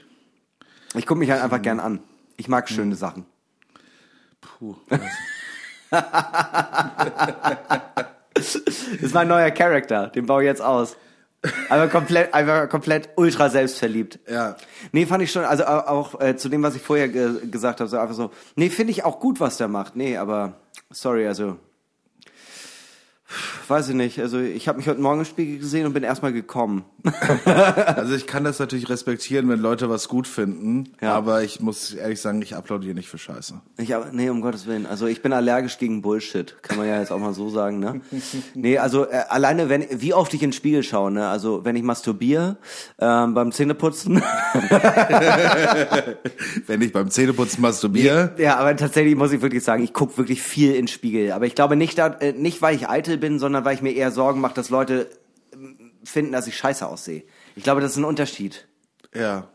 [0.95, 1.99] Ich gucke mich halt einfach gern an.
[2.37, 3.25] Ich mag schöne Sachen.
[4.41, 4.75] Puh.
[8.33, 10.95] Das ist mein neuer Charakter, den baue ich jetzt aus.
[11.69, 14.19] Einfach komplett, einfach komplett ultra selbstverliebt.
[14.29, 14.55] Ja.
[14.91, 17.79] Nee, fand ich schon, also au- auch äh, zu dem, was ich vorher ge gesagt
[17.81, 19.95] habe, so einfach so, nee, finde ich auch gut, was der macht.
[19.95, 20.53] Nee, aber
[20.91, 21.57] sorry, also
[23.71, 24.19] weiß ich nicht.
[24.19, 26.83] Also ich habe mich heute Morgen im Spiegel gesehen und bin erstmal gekommen.
[27.45, 31.13] Also ich kann das natürlich respektieren, wenn Leute was gut finden, Ja.
[31.15, 33.59] aber ich muss ehrlich sagen, ich applaudiere nicht für Scheiße.
[33.77, 34.85] Ich, nee, um Gottes Willen.
[34.85, 36.55] Also ich bin allergisch gegen Bullshit.
[36.61, 38.01] Kann man ja jetzt auch mal so sagen, ne?
[38.53, 41.27] Nee, also äh, alleine, wenn, wie oft ich in den Spiegel schaue, ne?
[41.27, 42.57] Also wenn ich masturbiere,
[42.99, 44.21] ähm, beim Zähneputzen.
[46.67, 50.41] Wenn ich beim Zähneputzen masturbiere, ja, aber tatsächlich muss ich wirklich sagen, ich gucke wirklich
[50.41, 51.31] viel in den Spiegel.
[51.31, 53.91] Aber ich glaube nicht, da, äh, nicht weil ich eitel bin, sondern weil ich mir
[53.93, 55.09] eher Sorgen mache, dass Leute
[55.53, 57.23] ähm, finden, dass ich scheiße aussehe.
[57.55, 58.67] Ich glaube, das ist ein Unterschied.
[59.13, 59.47] ja.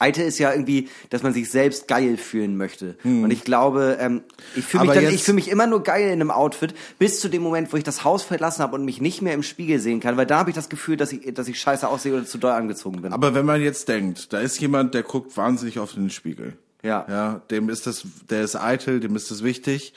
[0.00, 2.96] Eitel ist ja irgendwie, dass man sich selbst geil fühlen möchte.
[3.02, 4.22] Und ich glaube, ähm,
[4.54, 5.04] ich fühle mich, Hm.
[5.06, 7.76] Dann- ich fühle mich immer nur geil in einem Outfit, bis zu dem Moment, wo
[7.76, 10.38] ich das Haus verlassen habe und mich nicht mehr im Spiegel sehen kann, weil da
[10.38, 13.12] habe ich das Gefühl, dass ich, dass ich scheiße aussehe oder zu doll angezogen bin.
[13.12, 16.56] Aber wenn man jetzt denkt, da ist jemand, der guckt wahnsinnig oft in den Spiegel.
[16.84, 17.04] Ja.
[17.10, 19.94] Ja, dem ist das, der ist eitel, dem ist das wichtig.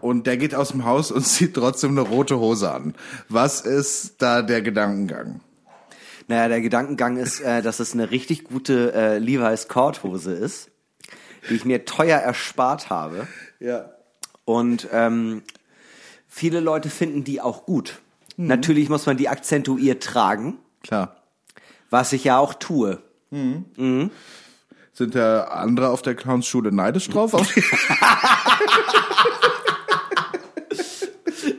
[0.00, 2.94] Und der geht aus dem Haus und zieht trotzdem eine rote Hose an.
[3.28, 5.40] Was ist da der Gedankengang?
[6.28, 10.70] Naja, der Gedankengang ist, äh, dass es eine richtig gute äh, Levi's Korthose ist,
[11.48, 13.26] die ich mir teuer erspart habe.
[13.58, 13.90] Ja.
[14.44, 15.42] Und ähm,
[16.28, 18.00] viele Leute finden die auch gut.
[18.36, 21.16] Natürlich muss man die akzentuiert tragen, Klar.
[21.90, 23.02] was ich ja auch tue.
[24.92, 27.32] Sind da andere auf der Clownsschule neidisch drauf?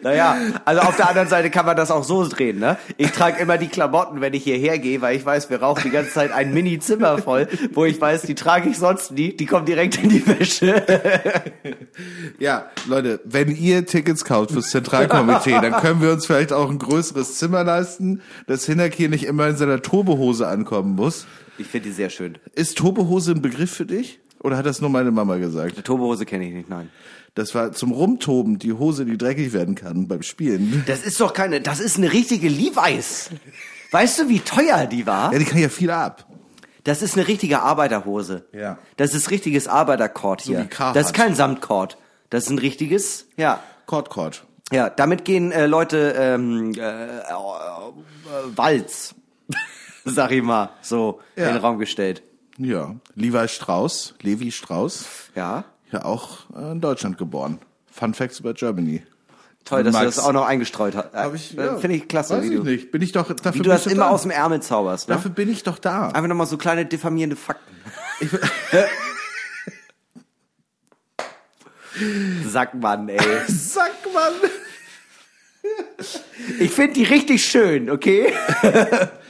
[0.01, 2.77] Naja, also auf der anderen Seite kann man das auch so drehen, ne?
[2.97, 5.89] Ich trage immer die Klamotten, wenn ich hierher gehe, weil ich weiß, wir rauchen die
[5.89, 9.65] ganze Zeit ein Mini-Zimmer voll, wo ich weiß, die trage ich sonst nie, die kommen
[9.65, 10.83] direkt in die Wäsche.
[12.39, 16.79] ja, Leute, wenn ihr Tickets kauft fürs Zentralkomitee, dann können wir uns vielleicht auch ein
[16.79, 21.25] größeres Zimmer leisten, dass Hinak hier nicht immer in seiner Turbehose ankommen muss.
[21.57, 22.37] Ich finde die sehr schön.
[22.55, 24.19] Ist Turbehose ein Begriff für dich?
[24.39, 25.83] Oder hat das nur meine Mama gesagt?
[25.85, 26.89] Turbehose kenne ich nicht, nein.
[27.33, 30.83] Das war zum Rumtoben, die Hose, die dreckig werden kann beim Spielen.
[30.87, 33.29] Das ist doch keine, das ist eine richtige Levi's.
[33.91, 35.31] Weißt du, wie teuer die war?
[35.31, 36.27] Ja, die kann ja viel ab.
[36.83, 38.47] Das ist eine richtige Arbeiterhose.
[38.53, 38.79] Ja.
[38.97, 40.65] Das ist richtiges Arbeiterkord hier.
[40.65, 40.95] Carhartt.
[40.95, 41.97] das ist kein Samtkord.
[42.29, 43.61] Das ist ein richtiges, ja.
[43.85, 44.45] Kord, Kord.
[44.71, 47.23] Ja, damit gehen äh, Leute ähm, äh, äh, äh,
[48.55, 49.15] Walz.
[50.05, 51.47] sag ich mal, so Ja.
[51.47, 52.23] in den Raum gestellt.
[52.57, 55.05] Ja, Levi Strauss, Levi Strauss,
[55.35, 55.65] Ja.
[55.91, 57.59] Ja auch äh, in Deutschland geboren.
[57.91, 59.03] Fun Facts über Germany.
[59.63, 60.03] Toll, dass Max.
[60.03, 61.13] du das auch noch eingestreut hast.
[61.13, 62.91] Hab ich, Äh, ja, Finde ich klasse, Weiß wie ich du, nicht.
[62.91, 64.09] Bin ich doch dafür wie du das ich immer da.
[64.09, 65.07] aus dem Ärmel zauberst.
[65.07, 65.15] Ne?
[65.15, 66.07] Dafür bin ich doch da.
[66.07, 67.75] Einfach nochmal so kleine diffamierende Fakten.
[72.47, 73.19] Sackmann, ey.
[73.47, 74.31] Sag mal.
[76.59, 78.33] Ich finde die richtig schön, okay?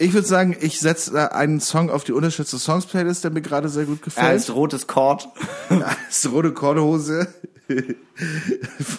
[0.00, 3.68] Ich würde sagen, ich setze einen Song auf die unterschätzte Songs Playlist, der mir gerade
[3.68, 4.26] sehr gut Er gefällt.
[4.26, 5.28] heißt rotes Kord.
[6.08, 7.26] Ist rote Kornhose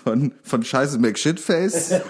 [0.04, 1.93] von, von Scheiße McShitface.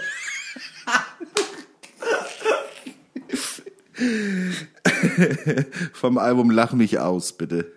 [5.94, 7.72] Vom Album Lach mich aus, bitte.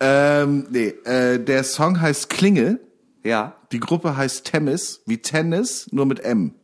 [0.00, 2.80] Ähm, nee, äh, der Song heißt Klinge.
[3.22, 3.56] Ja.
[3.72, 6.54] Die Gruppe heißt Temis, wie Tennis, nur mit M.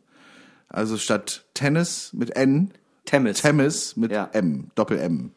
[0.67, 2.71] Also statt Tennis mit N,
[3.05, 3.41] Temis.
[3.41, 4.29] Temis mit Ja.
[4.33, 5.31] M, Doppel-M.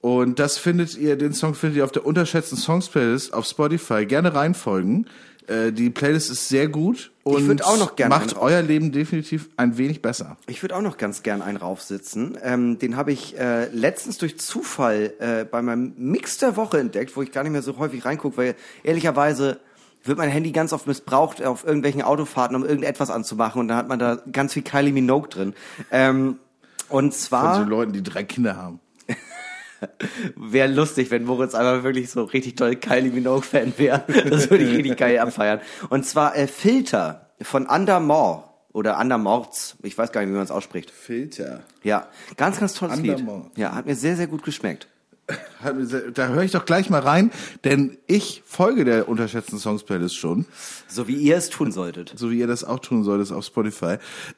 [0.00, 4.04] Und das findet ihr, den Song findet ihr auf der unterschätzten Songs Playlist auf Spotify.
[4.04, 5.06] Gerne reinfolgen.
[5.46, 9.78] Äh, die Playlist ist sehr gut und auch noch gerne macht euer Leben definitiv ein
[9.78, 10.36] wenig besser.
[10.46, 12.38] Ich würde auch noch ganz gern einen raufsitzen.
[12.42, 17.16] Ähm, den habe ich äh, letztens durch Zufall äh, bei meinem Mix der Woche entdeckt,
[17.16, 19.60] wo ich gar nicht mehr so häufig reingucke, weil ehrlicherweise
[20.04, 23.88] wird mein Handy ganz oft missbraucht auf irgendwelchen Autofahrten, um irgendetwas anzumachen und dann hat
[23.88, 25.54] man da ganz viel Kylie Minogue drin.
[25.92, 26.38] Ähm,
[26.92, 28.80] und Von zwar so Leuten, die drei Kinder haben.
[30.36, 34.04] wäre lustig, wenn Moritz einfach wirklich so richtig toll Kylie Minogue-Fan wäre.
[34.28, 35.60] Das würde ich richtig geil abfeiern.
[35.88, 39.76] Und zwar äh, Filter von Undermore oder Undermorts.
[39.82, 40.90] Ich weiß gar nicht, wie man es ausspricht.
[40.90, 41.60] Filter.
[41.82, 43.44] Ja, ganz, ganz tolles Undermore.
[43.48, 43.58] Lied.
[43.58, 44.88] Ja, hat mir sehr, sehr gut geschmeckt.
[46.14, 47.30] Da höre ich doch gleich mal rein,
[47.64, 50.46] denn ich folge der unterschätzten Songs Playlist schon.
[50.88, 52.12] So wie ihr es tun solltet.
[52.16, 53.96] so wie ihr das auch tun solltet auf Spotify.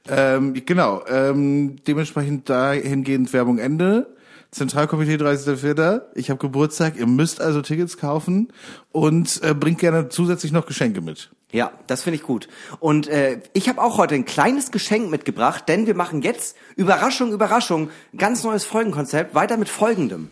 [0.09, 4.15] Ähm, genau, ähm, dementsprechend dahingehend Werbung Ende.
[4.51, 6.03] Zentralkomitee 30.04.
[6.15, 8.53] Ich habe Geburtstag, ihr müsst also Tickets kaufen
[8.93, 11.31] und äh, bringt gerne zusätzlich noch Geschenke mit.
[11.51, 12.49] Ja, das finde ich gut.
[12.79, 17.33] Und äh, ich habe auch heute ein kleines Geschenk mitgebracht, denn wir machen jetzt Überraschung,
[17.33, 20.31] Überraschung, ganz neues Folgenkonzept, weiter mit folgendem.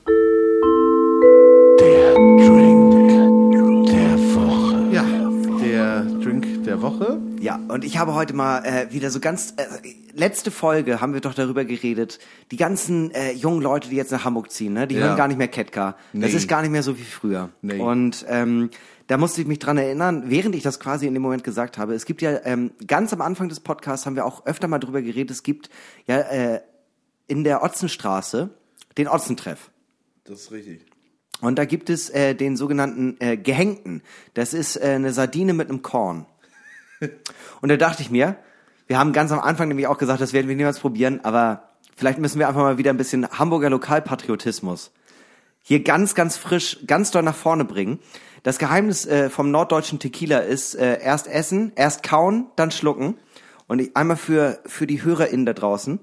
[2.22, 4.88] Der Drink der Woche.
[4.92, 5.04] Ja,
[5.60, 7.20] der Drink der Woche.
[7.40, 9.64] Ja, und ich habe heute mal äh, wieder so ganz äh,
[10.14, 12.20] letzte Folge haben wir doch darüber geredet,
[12.52, 15.00] die ganzen äh, jungen Leute, die jetzt nach Hamburg ziehen, ne, die Ja.
[15.06, 15.96] hören gar nicht mehr Ketka.
[16.12, 16.36] Das Nee.
[16.36, 17.48] ist gar nicht mehr so wie früher.
[17.60, 17.80] Nee.
[17.80, 18.70] Und ähm,
[19.08, 21.92] da musste ich mich dran erinnern, während ich das quasi in dem Moment gesagt habe.
[21.94, 25.02] Es gibt ja ähm, ganz am Anfang des Podcasts haben wir auch öfter mal drüber
[25.02, 25.32] geredet.
[25.32, 25.70] Es gibt
[26.06, 26.60] ja äh,
[27.26, 28.50] in der Otzenstraße
[28.96, 29.72] den Otzentreff.
[30.22, 30.86] Das ist richtig.
[31.42, 34.02] Und da gibt es äh, den sogenannten äh, Gehängten.
[34.32, 36.24] Das ist äh, eine Sardine mit einem Korn.
[37.60, 38.36] Und da dachte ich mir,
[38.86, 42.18] wir haben ganz am Anfang nämlich auch gesagt, das werden wir niemals probieren, aber vielleicht
[42.18, 44.92] müssen wir einfach mal wieder ein bisschen Hamburger Lokalpatriotismus
[45.62, 48.00] hier ganz, ganz frisch, ganz doll nach vorne bringen.
[48.42, 53.16] Das Geheimnis äh, vom norddeutschen Tequila ist äh, erst essen, erst kauen, dann schlucken.
[53.68, 56.00] Und ich, einmal für, für die HörerInnen da draußen.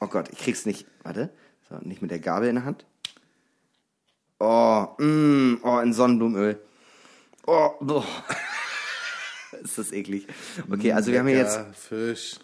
[0.00, 0.86] Oh Gott, ich krieg's nicht.
[1.02, 1.30] Warte.
[1.68, 2.84] So, nicht mit der Gabel in der Hand.
[4.38, 6.60] Oh, mm, oh, in Sonnenblumenöl.
[7.46, 8.04] Oh, boah.
[9.62, 10.26] ist das eklig.
[10.70, 12.36] Okay, also wir haben hier jetzt Lecker Fisch.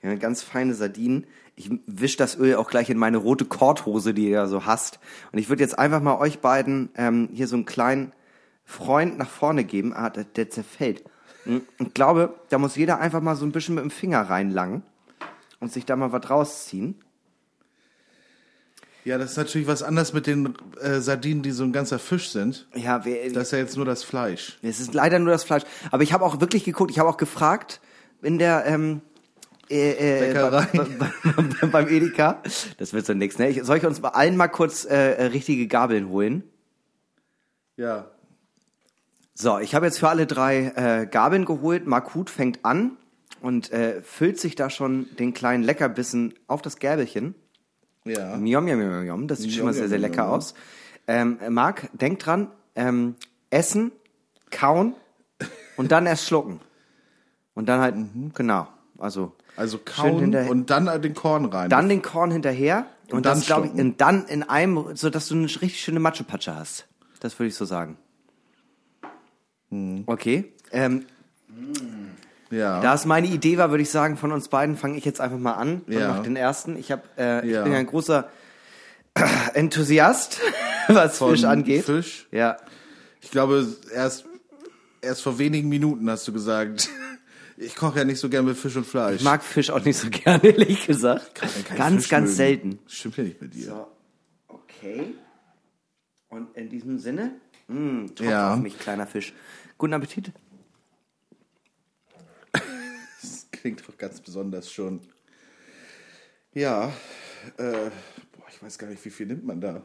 [0.00, 1.26] wir haben ganz feine Sardinen.
[1.54, 4.98] Ich wisch das Öl auch gleich in meine rote Korthose, die ihr ja so hasst.
[5.32, 8.12] Und ich würde jetzt einfach mal euch beiden ähm, hier so einen kleinen
[8.64, 9.92] Freund nach vorne geben.
[9.94, 11.04] Ah, der, der zerfällt.
[11.44, 14.82] Hm, Ich glaube, da muss jeder einfach mal so ein bisschen mit dem Finger reinlangen
[15.60, 16.98] und sich da mal was rausziehen.
[19.04, 22.30] Ja, das ist natürlich was anderes mit den äh, Sardinen, die so ein ganzer Fisch
[22.30, 22.68] sind.
[22.74, 24.58] Ja, wer, Das ist ja jetzt nur das Fleisch.
[24.62, 25.64] Es ist leider nur das Fleisch.
[25.90, 27.80] Aber ich habe auch wirklich geguckt, ich habe auch gefragt
[28.22, 29.00] in der ähm,
[29.68, 30.86] äh, äh, bei-
[31.60, 32.42] bei- beim Edeka.
[32.78, 33.48] Das wird so nix, ne?
[33.48, 36.44] Ich, soll ich uns bei allen mal kurz äh, äh, richtige Gabeln holen?
[37.76, 38.06] Ja.
[39.34, 41.86] So, ich habe jetzt für alle drei äh, Gabeln geholt.
[41.86, 42.96] Markut fängt an
[43.40, 47.34] und äh, füllt sich da schon den kleinen Leckerbissen auf das Gäbelchen.
[48.04, 48.36] Ja.
[48.36, 49.28] Miam, miam, miam, miam.
[49.28, 50.54] Das sieht schon mal sehr, sehr lecker aus.
[51.06, 53.16] Ähm, Marc, denk dran, ähm,
[53.50, 53.92] essen,
[54.50, 54.94] kauen
[55.76, 56.60] und dann erst schlucken.
[57.54, 57.96] Und dann halt,
[58.34, 61.68] genau, also Also kauen und dann den Korn rein.
[61.68, 65.10] dann den Korn hinterher und, Und dann das glaube ich, und dann in einem, so
[65.10, 66.86] dass du eine richtig schöne Matschepatsche hast.
[67.20, 67.98] Das würde ich so sagen.
[69.70, 70.04] Hm.
[70.06, 70.52] Okay.
[70.70, 71.04] Ähm,
[72.52, 72.80] ja.
[72.80, 75.38] da es meine Idee war, würde ich sagen, von uns beiden fange ich jetzt einfach
[75.38, 76.08] mal an und Ja.
[76.08, 76.76] mach den ersten.
[76.76, 77.64] Ich habe, äh, ich Ja.
[77.64, 78.28] bin ja ein großer
[79.54, 80.40] Enthusiast,
[80.88, 81.84] was Von Fisch angeht.
[81.84, 82.28] Fisch.
[82.30, 82.56] Ja.
[83.20, 84.24] Ich glaube, erst,
[85.00, 86.88] erst vor wenigen Minuten hast du gesagt,
[87.58, 89.16] Ich koche ja nicht so gern mit Fisch und Fleisch.
[89.16, 91.42] Ich mag Fisch auch nicht so gerne, ehrlich gesagt.
[91.70, 92.36] Ja ganz, Fisch ganz mögen.
[92.36, 92.78] selten.
[92.88, 93.66] Stimmt ja nicht mit dir.
[93.66, 93.86] So,
[94.48, 95.14] okay.
[96.28, 97.32] Und in diesem Sinne,
[97.68, 98.54] mh, tropf Ja.
[98.54, 99.32] auf mich, kleiner Fisch.
[99.78, 100.32] Guten Appetit.
[102.52, 105.00] Das klingt doch ganz besonders schon.
[106.52, 106.88] Ja,
[107.56, 109.82] äh, boah, ich weiß gar nicht, wie viel nimmt man da?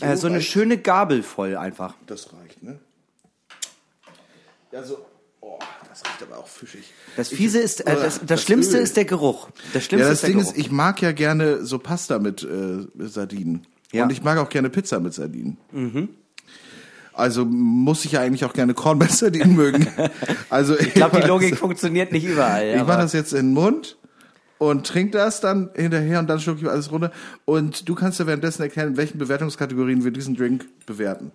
[0.00, 1.94] äh, so eine schöne Gabel voll einfach.
[2.06, 2.78] Das reicht, ne?
[4.70, 5.04] Ja, so.
[5.40, 5.58] Oh,
[5.88, 6.84] das riecht aber auch fischig.
[7.16, 8.82] Das Ich- Fiese ist, äh, Oh, das, das, Schlimmste Öl.
[8.82, 9.48] ist der Geruch.
[9.72, 10.52] Das Ja, Schlimmste das ist Ding Geruch.
[10.52, 13.66] ist, ich mag ja gerne so Pasta mit äh, Sardinen.
[13.90, 14.04] Ja.
[14.04, 15.56] Und ich mag auch gerne Pizza mit Sardinen.
[17.12, 19.86] Also muss ich ja eigentlich auch gerne Korn mit Sardinen mögen.
[20.48, 22.74] Also ich glaube, die Logik funktioniert nicht überall.
[22.74, 23.96] Ich mache das jetzt in den Mund
[24.58, 27.12] und trink das dann hinterher und dann schlucke ich alles runter.
[27.44, 31.30] Und du kannst ja währenddessen erklären, in welchen Bewertungskategorien wir diesen Drink bewerten.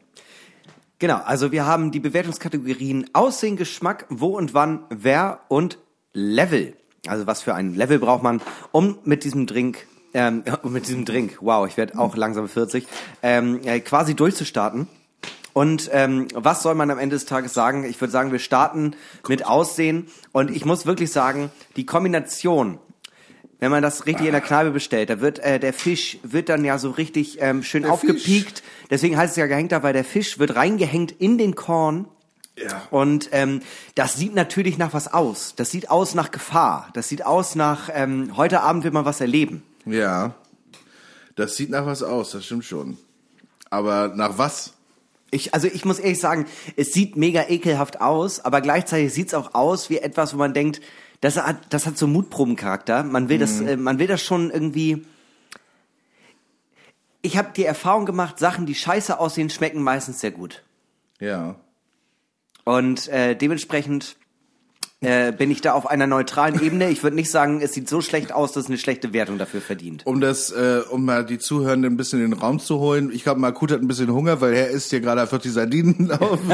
[1.00, 5.80] Genau, also wir haben die Bewertungskategorien Aussehen, Geschmack, wo und wann, wer und
[6.14, 6.74] Level.
[7.08, 11.38] Also was für ein Level braucht man, um mit diesem Drink, ähm, mit diesem Drink,
[11.42, 12.88] wow, ich werde auch langsam 40,
[13.24, 14.88] ähm, äh, quasi durchzustarten.
[15.56, 17.86] Und ähm, was soll man am Ende des Tages sagen?
[17.86, 18.92] Ich würde sagen, wir starten
[19.30, 20.08] mit Aussehen.
[20.34, 22.78] Und ich muss wirklich sagen, die Kombination
[23.60, 26.66] wenn man das richtig in der Kneipe bestellt, da wird äh, der Fisch wird dann
[26.66, 28.64] ja so richtig ähm, schön Der aufgepiekt.
[28.90, 32.06] Deswegen heißt es ja gehängter, weil der Fisch wird reingehängt in den Korn.
[32.58, 32.84] Ja.
[32.92, 33.62] Und ähm,
[33.96, 35.56] das sieht natürlich nach was aus.
[35.56, 36.90] Das sieht aus nach Gefahr.
[36.94, 39.64] Das sieht aus nach ähm, heute Abend will man was erleben.
[39.86, 40.36] Ja.
[41.36, 42.98] Das sieht nach was aus, das stimmt schon.
[43.70, 44.75] Aber nach was?
[45.36, 46.46] Ich, also ich muss ehrlich sagen,
[46.78, 50.54] es sieht mega ekelhaft aus, aber gleichzeitig sieht es auch aus wie etwas, wo man
[50.54, 50.82] denkt,
[51.22, 53.04] das hat, das hat so Mutprobencharakter.
[53.04, 55.06] Man will das, äh, man will das schon irgendwie.
[57.22, 60.64] Ich habe die Erfahrung gemacht, Sachen, die scheiße aussehen, schmecken meistens sehr gut.
[61.20, 61.56] Ja.
[62.64, 64.18] Und äh, dementsprechend
[65.02, 66.90] äh, bin ich da auf einer neutralen Ebene.
[66.90, 69.62] Ich würde nicht sagen, es sieht so schlecht aus, dass es eine schlechte Wertung dafür
[69.62, 70.06] verdient.
[70.06, 73.12] Um das, äh, um mal die Zuhörenden ein bisschen in den Raum zu holen.
[73.14, 76.12] Ich glaube, Markut hat ein bisschen Hunger, weil er isst hier gerade einfach die Sardinen
[76.20, 76.40] auf.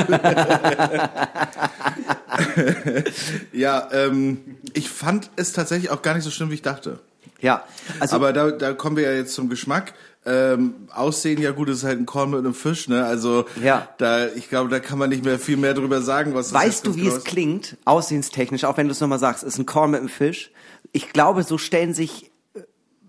[3.54, 4.40] ja, ähm,
[4.74, 7.00] ich fand es tatsächlich auch gar nicht so schlimm, wie ich dachte.
[7.42, 7.64] Ja,
[8.00, 9.94] also Aber da, da kommen wir ja jetzt zum Geschmack.
[10.24, 13.04] Ähm, Aussehen, ja gut, es ist halt ein Korn mit einem Fisch, ne?
[13.06, 13.88] Also Ja.
[13.98, 16.96] da, ich glaube, da kann man nicht mehr viel mehr drüber sagen, was Weißt du,
[16.96, 17.26] wie genau es ist.
[17.26, 20.52] klingt, aussehenstechnisch, auch wenn du es nochmal sagst, ist ein Korn mit einem Fisch.
[20.92, 22.60] Ich glaube, so stellen sich äh,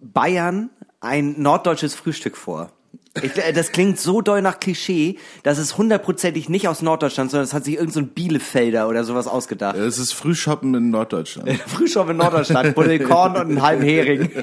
[0.00, 2.70] Bayern ein norddeutsches Frühstück vor.
[3.20, 7.44] Ich, äh, das klingt so doll nach Klischee, dass es hundertprozentig nicht aus Norddeutschland, sondern
[7.44, 9.76] es hat sich irgendein so ein Bielefelder oder sowas ausgedacht.
[9.76, 11.50] Es ist Frühshoppen in Norddeutschland.
[11.66, 14.30] Frühshop in Norddeutschland, Buddel Korn und einen halben Hering.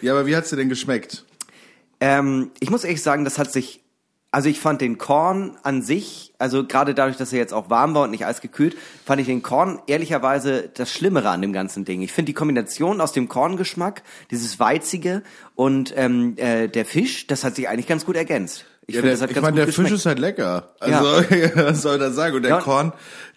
[0.00, 1.24] ja, aber wie hat's dir denn geschmeckt?
[2.00, 3.82] Ähm, ich muss ehrlich sagen, das hat sich,
[4.30, 7.94] also ich fand den Korn an sich, also gerade dadurch, dass er jetzt auch warm
[7.94, 12.02] war und nicht eisgekühlt, fand ich den Korn ehrlicherweise das Schlimmere an dem ganzen Ding.
[12.02, 15.22] Ich finde die Kombination aus dem Korngeschmack, dieses Weizige
[15.56, 18.64] und ähm, äh, der Fisch, das hat sich eigentlich ganz gut ergänzt.
[18.86, 19.94] Ich Ja, finde, der, das hat ich meine, der Fisch geschmeckt.
[19.96, 20.74] ist halt lecker.
[20.80, 21.04] Also,
[21.56, 22.36] was soll ich da sagen?
[22.36, 22.60] Und der Ja.
[22.60, 22.92] Korn,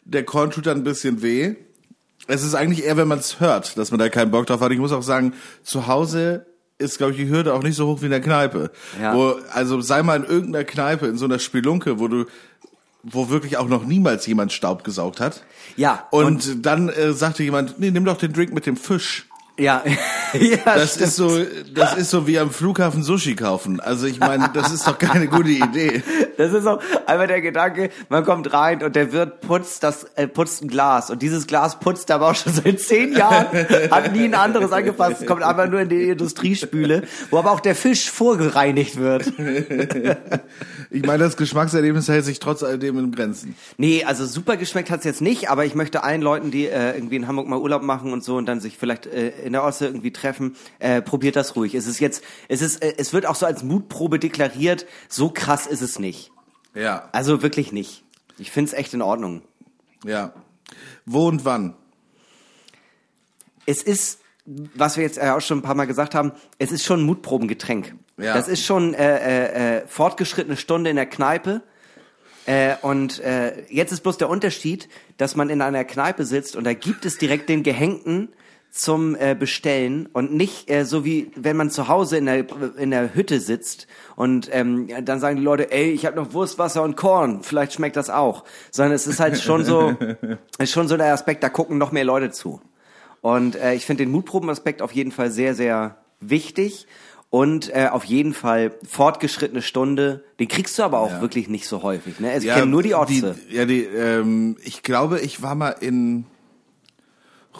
[0.05, 1.55] der Korn tut dann ein bisschen weh.
[2.31, 4.71] Es ist eigentlich eher, wenn man es hört, dass man da keinen Bock drauf hat.
[4.71, 6.45] Ich muss auch sagen, zu Hause
[6.77, 8.71] ist, glaube ich, die Hürde auch nicht so hoch wie in der Kneipe.
[9.01, 9.13] Ja.
[9.13, 12.25] Wo, also sei mal in irgendeiner Kneipe, in so einer Spelunke, wo du,
[13.03, 15.43] wo wirklich auch noch niemals jemand Staub gesaugt hat.
[15.75, 19.27] Ja, Und, dann äh, sagte jemand, nee, nimm doch den Drink mit dem Fisch.
[19.59, 19.83] Ja,
[20.39, 21.07] ja Das stimmt.
[21.07, 21.37] ist so,
[21.73, 23.79] das ist so wie am Flughafen Sushi kaufen.
[23.79, 26.03] Also ich meine, das ist doch keine gute Idee.
[26.37, 30.27] Das ist auch einmal der Gedanke, man kommt rein und der Wirt putzt das, äh,
[30.27, 33.45] putzt ein Glas und dieses Glas putzt er aber auch schon seit zehn Jahren,
[33.91, 37.59] hat nie ein anderes angefasst, es kommt einfach nur in die Industriespüle, wo aber auch
[37.59, 39.31] der Fisch vorgereinigt wird.
[40.93, 43.55] Ich meine, das Geschmackserlebnis hält sich trotz alledem in Grenzen.
[43.77, 47.15] Nee, also super geschmeckt hat's jetzt nicht, aber ich möchte allen Leuten, die äh, irgendwie
[47.15, 49.85] in Hamburg mal Urlaub machen und so und dann sich vielleicht äh, in der Ostsee
[49.85, 51.75] irgendwie treffen, äh, probiert das ruhig.
[51.75, 55.67] Es ist jetzt, es ist, äh, es wird auch so als Mutprobe deklariert, so krass
[55.67, 56.31] ist es nicht.
[56.73, 58.03] Ja, Also wirklich nicht.
[58.37, 59.41] Ich find's echt in Ordnung.
[60.05, 60.33] ja.
[61.05, 61.75] Wo und wann?
[63.65, 66.83] es ist, was wir jetzt äh, auch schon ein paar Mal gesagt haben, es ist
[66.83, 67.95] schon ein Mutprobengetränk.
[68.17, 68.33] Ja.
[68.33, 71.61] Das ist schon äh, äh, äh, fortgeschrittene Stunde in der Kneipe.
[72.45, 76.63] Äh, und äh, jetzt ist bloß der Unterschied, dass man in einer Kneipe sitzt und
[76.63, 78.29] da gibt es direkt den Gehängten
[78.71, 82.45] zum äh, Bestellen und nicht äh, so wie wenn man zu Hause in der
[82.77, 86.57] in der Hütte sitzt und ähm, dann sagen die Leute, ey, ich habe noch Wurst,
[86.57, 89.93] Wasser und Korn, vielleicht schmeckt das auch, sondern es ist halt schon so,
[90.57, 92.61] ist schon so der Aspekt, da gucken noch mehr Leute zu.
[93.19, 96.87] Und äh, ich finde den Mutprobenaspekt auf jeden Fall sehr, sehr wichtig.
[97.29, 100.23] Und äh, auf jeden Fall fortgeschrittene Stunde.
[100.39, 101.21] Den kriegst du aber auch Ja.
[101.21, 102.19] wirklich nicht so häufig.
[102.19, 102.29] Ne?
[102.31, 103.37] Also ich kenne nur die Otze.
[103.49, 106.25] Die, ja, die, ähm, ich glaube, ich war mal in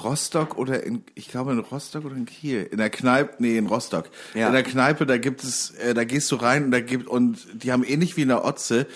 [0.04, 3.68] Rostock oder in, ich glaube in Rostock oder in Kiel, in der Kneipe, nee, in
[3.68, 4.10] Rostock.
[4.34, 4.48] Ja.
[4.48, 7.38] In der Kneipe, da gibt es, äh, da gehst du rein und da gibt, und
[7.54, 8.88] die haben ähnlich wie in der Otze,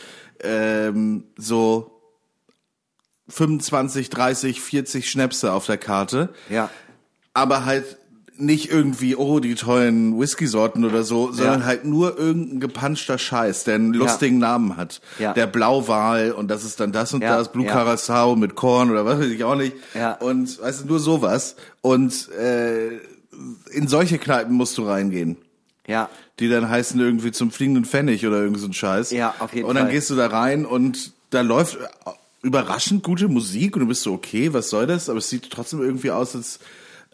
[0.42, 1.92] ähm, so
[3.28, 6.70] 25, 30, 40 Schnäpse auf der Karte ja.
[7.34, 7.98] aber halt
[8.38, 11.66] nicht irgendwie, oh, die tollen Whisky-Sorten oder so, sondern Ja.
[11.66, 15.00] halt nur irgendein gepanschter Scheiß, der einen lustigen Namen hat.
[15.20, 15.34] Ja.
[15.34, 17.72] Der Blauwal und das ist dann das und Ja, das, Blue ja.
[17.72, 19.74] Curacao mit Korn oder was weiß ich auch nicht.
[19.94, 20.14] Ja.
[20.16, 21.56] Und weißt du, nur sowas.
[21.82, 22.98] Und äh,
[23.72, 25.38] in solche Kneipen musst du reingehen.
[25.88, 26.10] Ja.
[26.40, 29.12] Die dann heißen irgendwie zum fliegenden Pfennig oder irgend so ein Scheiß.
[29.12, 29.94] Ja, auf jeden Und dann Fall.
[29.94, 31.78] gehst du da rein und da läuft
[32.42, 35.10] überraschend gute Musik und du bist so, okay, was soll das?
[35.10, 36.60] Aber es sieht trotzdem irgendwie aus, als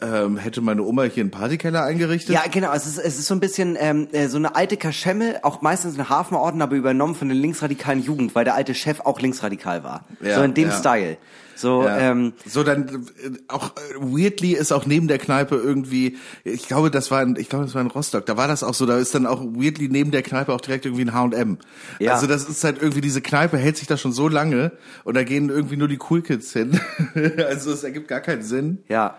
[0.01, 2.33] ähm, hätte meine Oma hier einen Partykeller eingerichtet.
[2.33, 2.73] Ja, genau.
[2.73, 5.97] Es ist, es ist so ein bisschen ähm, äh, so eine alte Kaschemme, auch meistens
[5.97, 10.05] ein Hafenorden, aber übernommen von der linksradikalen Jugend, weil der alte Chef auch linksradikal war.
[10.21, 10.77] Ja, so in dem ja.
[10.77, 11.17] Style.
[11.53, 11.97] So, Ja.
[11.99, 12.87] ähm, so dann
[13.23, 17.35] äh, auch äh, weirdly ist auch neben der Kneipe irgendwie ich glaube das war in,
[17.35, 19.41] ich glaube das war in Rostock da war das auch so da ist dann auch
[19.43, 21.59] weirdly neben der Kneipe auch direkt irgendwie ein H&M
[21.99, 22.13] Ja.
[22.13, 24.71] also das ist halt irgendwie diese Kneipe hält sich da schon so lange
[25.03, 26.79] und da gehen irgendwie nur die Cool Kids hin
[27.47, 29.17] also es ergibt gar keinen Sinn ja.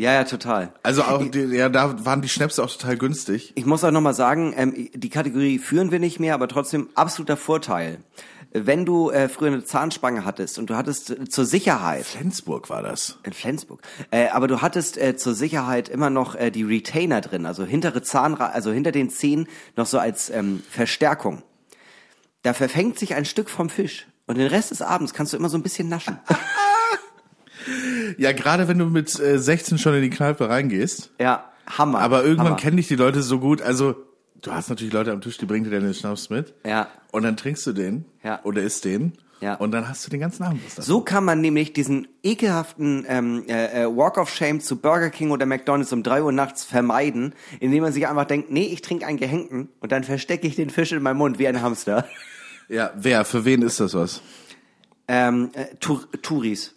[0.00, 0.72] Ja, ja, total.
[0.82, 4.14] also auch die, ja da waren die Schnäpse auch total günstig Ich muss auch nochmal
[4.14, 7.98] sagen, ähm, die Kategorie führen wir nicht mehr, aber trotzdem absoluter Vorteil.
[8.50, 12.82] Wenn du äh, früher eine Zahnspange hattest und du hattest äh, zur Sicherheit Flensburg war
[12.82, 13.82] das in Flensburg.
[14.10, 18.00] Äh, aber du hattest äh, zur Sicherheit immer noch äh, die Retainer drin, also hintere
[18.00, 21.42] Zahnra also hinter den Zähnen noch so als ähm, Verstärkung.
[22.42, 25.50] Da verfängt sich ein Stück vom Fisch und den Rest des Abends kannst du immer
[25.50, 26.18] so ein bisschen naschen.
[28.18, 32.00] ja gerade wenn du mit äh, 16 schon in die Kneipe reingehst ja, Hammer.
[32.00, 32.56] Aber irgendwann Hammer.
[32.56, 33.62] kennen dich die Leute so gut.
[33.62, 33.94] Also,
[34.42, 36.54] du hast natürlich Leute am Tisch, die bringen dir den Schnaps mit.
[36.64, 36.88] Ja.
[37.12, 38.04] Und dann trinkst du den.
[38.24, 38.40] Ja.
[38.42, 39.12] Oder isst den.
[39.40, 39.54] Ja.
[39.54, 40.60] Und dann hast du den ganzen Abend.
[40.76, 45.30] So kann man nämlich diesen ekelhaften ähm, äh, äh, Walk of Shame zu Burger King
[45.30, 49.06] oder McDonald's um drei Uhr nachts vermeiden, indem man sich einfach denkt, nee, ich trinke
[49.06, 52.06] einen Gehängten und dann verstecke ich den Fisch in meinem Mund wie ein Hamster.
[52.68, 53.24] Ja, wer?
[53.24, 54.20] Für wen ist das was?
[55.10, 56.74] ähm, äh, Tour Touris.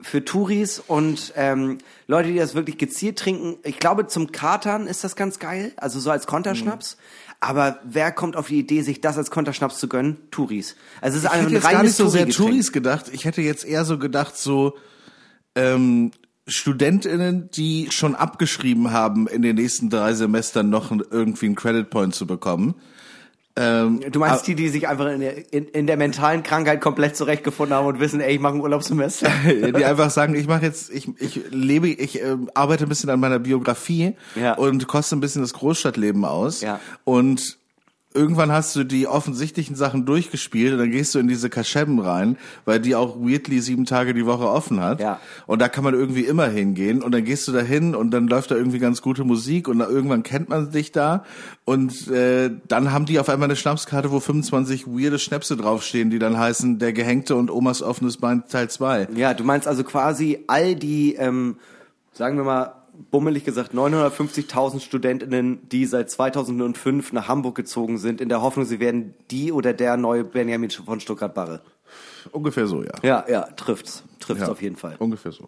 [0.00, 3.56] Für Touris und ähm, Leute, die das wirklich gezielt trinken.
[3.62, 6.96] Ich glaube, zum Katern ist das ganz geil, also so als Konterschnaps.
[7.40, 10.16] Aber wer kommt auf die Idee, sich das als Konterschnaps zu gönnen?
[10.30, 10.76] Touris.
[11.00, 12.28] Also es ist Ich ein hätte jetzt gar nicht so sehr.
[12.28, 13.06] Touris gedacht.
[13.12, 14.76] Ich hätte jetzt eher so gedacht, so
[15.54, 16.10] ähm,
[16.46, 22.14] StudentInnen, die schon abgeschrieben haben, in den nächsten drei Semestern noch irgendwie einen Credit Point
[22.14, 22.74] zu bekommen.
[23.56, 27.16] Ähm, Du meinst die, die sich einfach in der, in, in der mentalen Krankheit komplett
[27.16, 29.28] zurechtgefunden haben und wissen, ey, ich mache ein Urlaubssemester.
[29.46, 33.20] die einfach sagen, ich mache jetzt, ich, ich lebe, ich ähm, arbeite ein bisschen an
[33.20, 34.54] meiner Biografie Ja.
[34.54, 36.62] und koste ein bisschen das Großstadtleben aus.
[36.62, 36.80] Ja.
[37.04, 37.58] Und
[38.14, 42.38] irgendwann hast du die offensichtlichen Sachen durchgespielt und dann gehst du in diese Kascheben rein,
[42.64, 45.00] weil die auch weirdly sieben Tage die Woche offen hat.
[45.00, 45.20] Ja.
[45.46, 48.28] Und da kann man irgendwie immer hingehen und dann gehst du da hin und dann
[48.28, 51.24] läuft da irgendwie ganz gute Musik und dann irgendwann kennt man dich da
[51.64, 56.20] und äh, dann haben die auf einmal eine Schnapskarte, wo 25 weirde Schnäpse draufstehen, die
[56.20, 59.08] dann heißen Der Gehängte und Omas offenes Bein Teil 2.
[59.16, 61.56] Ja, du meinst also quasi all die, ähm,
[62.12, 68.28] sagen wir mal, bummelig gesagt, 950.000 StudentInnen, die seit 2005 nach Hamburg gezogen sind, in
[68.28, 71.62] der Hoffnung, sie werden die oder der neue Benjamin von Stuttgart-Barre.
[72.32, 72.92] Ungefähr so, ja.
[73.02, 74.02] Ja, ja, trifft's.
[74.20, 74.96] Trifft's Ja, auf jeden Fall.
[74.98, 75.46] Ungefähr so.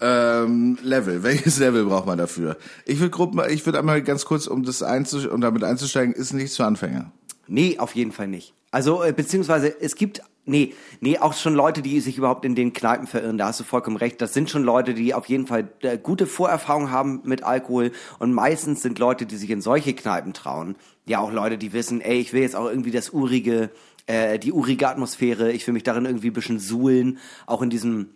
[0.00, 1.22] Ähm, Level.
[1.22, 2.56] Welches Level braucht man dafür?
[2.84, 6.32] Ich würde Gruppen, ich würde einmal ganz kurz, um das einzu, um damit einzusteigen, ist
[6.32, 7.12] nichts für Anfänger.
[7.46, 8.54] Nee, auf jeden Fall nicht.
[8.70, 12.72] Also, äh, beziehungsweise, es gibt, nee, nee, auch schon Leute, die sich überhaupt in den
[12.72, 14.20] Kneipen verirren, da hast du vollkommen recht.
[14.20, 17.92] Das sind schon Leute, die auf jeden Fall äh, gute Vorerfahrungen haben mit Alkohol.
[18.18, 22.00] Und meistens sind Leute, die sich in solche Kneipen trauen, ja auch Leute, die wissen,
[22.00, 23.70] ey, ich will jetzt auch irgendwie das urige,
[24.06, 28.10] äh, die urige Atmosphäre, ich will mich darin irgendwie ein bisschen suhlen, auch in diesem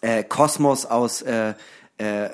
[0.00, 1.54] äh, Kosmos aus äh,
[1.98, 2.30] äh,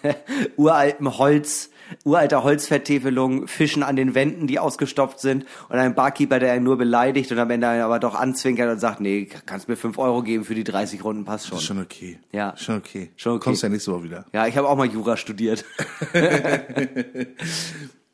[0.56, 1.70] uraltem Holz,
[2.04, 6.78] uralter Holzvertäfelung, Fischen an den Wänden, die ausgestopft sind und ein Barkeeper, der einen nur
[6.78, 10.44] beleidigt und am Ende aber doch anzwinkert und sagt, nee, kannst mir fünf Euro geben
[10.44, 11.58] für die 30 Runden, passt schon.
[11.58, 12.18] Ist schon okay.
[12.32, 12.56] Ja.
[12.56, 13.10] Schon okay.
[13.16, 13.44] Schon okay.
[13.44, 14.26] Kommst ja nächste Woche wieder.
[14.32, 15.64] Ja, ich habe auch mal Jura studiert.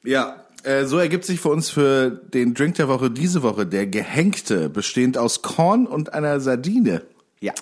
[0.05, 0.45] Ja.
[0.65, 4.69] Äh, so ergibt sich für uns für den Drink der Woche diese Woche der Gehängte,
[4.69, 7.03] bestehend aus Korn und einer Sardine.
[7.41, 7.53] Ja.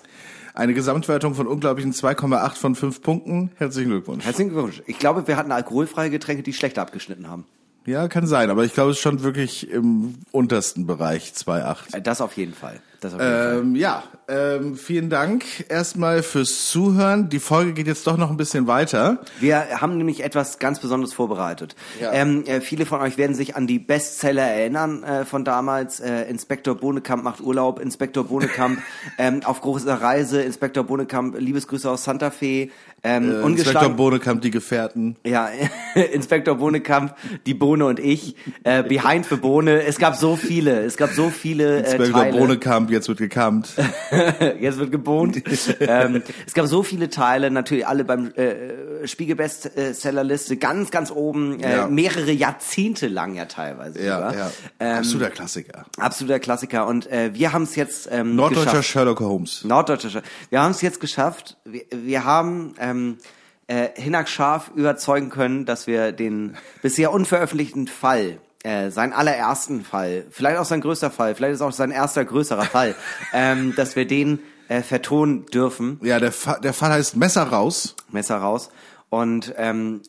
[0.54, 3.50] Eine Gesamtwertung von unglaublichen 2,8 von 5 Punkten.
[3.56, 4.24] Herzlichen Glückwunsch.
[4.24, 4.82] Herzlichen Glückwunsch.
[4.86, 7.46] Ich glaube, wir hatten alkoholfreie Getränke, die schlechter abgeschnitten haben.
[7.86, 11.96] Ja, kann sein, aber ich glaube, es ist schon wirklich im untersten Bereich 2,8.
[11.96, 12.80] Äh, Das auf jeden Fall.
[13.02, 17.28] Ähm, ja, ähm, vielen Dank erstmal fürs Zuhören.
[17.28, 19.18] Die Folge geht jetzt doch noch ein bisschen weiter.
[19.40, 21.74] Wir haben nämlich etwas ganz Besonderes vorbereitet.
[22.00, 22.12] Ja.
[22.12, 26.00] Ähm, äh, viele von euch werden sich an die Bestseller erinnern äh, von damals.
[26.00, 28.78] Äh, Inspektor Bohnekamp macht Urlaub, Inspektor Bohnekamp
[29.18, 32.68] ähm, auf großer Reise, Inspektor Bohnekamp, Liebesgrüße aus Santa Fe,
[33.02, 33.88] ähm, Äh, Inspektor.
[33.90, 35.16] Bohnekamp, die Gefährten.
[35.24, 35.48] Ja,
[36.12, 37.14] Inspektor Bohnekamp,
[37.46, 39.82] die Bohne und ich, äh, Behind für Bohne.
[39.82, 42.38] Es gab so viele, es gab so viele äh, Inspektor Teile.
[42.38, 43.70] Bohnekamp, jetzt wird gekampt.
[44.60, 45.42] Jetzt wird gebohnt.
[45.80, 51.76] ähm, es gab so viele Teile, natürlich alle beim äh, Spiegel-Bestsellerliste, ganz, ganz oben, äh,
[51.76, 51.86] Ja.
[51.88, 54.00] mehrere Jahrzehnte lang ja teilweise.
[54.02, 54.34] Ja, sogar.
[54.36, 54.50] ja.
[54.80, 55.84] Ähm, Absoluter Klassiker.
[55.98, 56.86] absoluter Klassiker.
[56.86, 58.88] Und äh, wir haben es jetzt ähm, Norddeutscher geschafft.
[58.88, 59.64] Sherlock Holmes.
[59.64, 60.08] Norddeutscher.
[60.08, 61.56] Sch- Wir haben es jetzt geschafft.
[61.64, 63.18] Wir, wir haben ähm,
[63.66, 70.24] äh, Hinak Scharf überzeugen können, dass wir den bisher unveröffentlichten Fall, äh, seinen allerersten Fall,
[70.30, 72.94] vielleicht auch sein größter Fall, vielleicht ist auch sein erster größerer Fall,
[73.32, 75.98] ähm, dass wir den äh, vertonen dürfen.
[76.02, 77.96] Ja, der, Fa der Fall heißt Messer raus.
[78.10, 78.70] Messer raus.
[79.08, 80.02] Und ähm,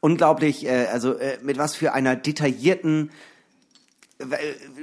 [0.00, 3.10] unglaublich, äh, also äh, mit was für einer detaillierten,
[4.18, 4.24] äh,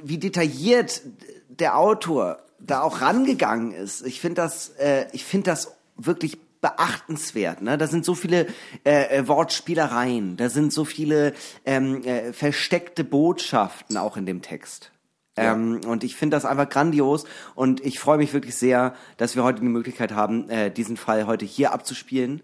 [0.03, 1.01] wie detailliert
[1.47, 4.05] der Autor da auch rangegangen ist.
[4.05, 7.61] Ich finde das, äh, ich finde das wirklich beachtenswert.
[7.61, 7.77] Ne?
[7.77, 8.47] Da sind so viele
[8.85, 11.33] äh, äh, Wortspielereien, da sind so viele
[11.65, 14.91] ähm, äh, versteckte Botschaften auch in dem Text.
[15.37, 19.43] Ähm, und ich finde das einfach grandios und ich freue mich wirklich sehr, dass wir
[19.43, 22.41] heute die Möglichkeit haben, äh, diesen Fall heute hier abzuspielen.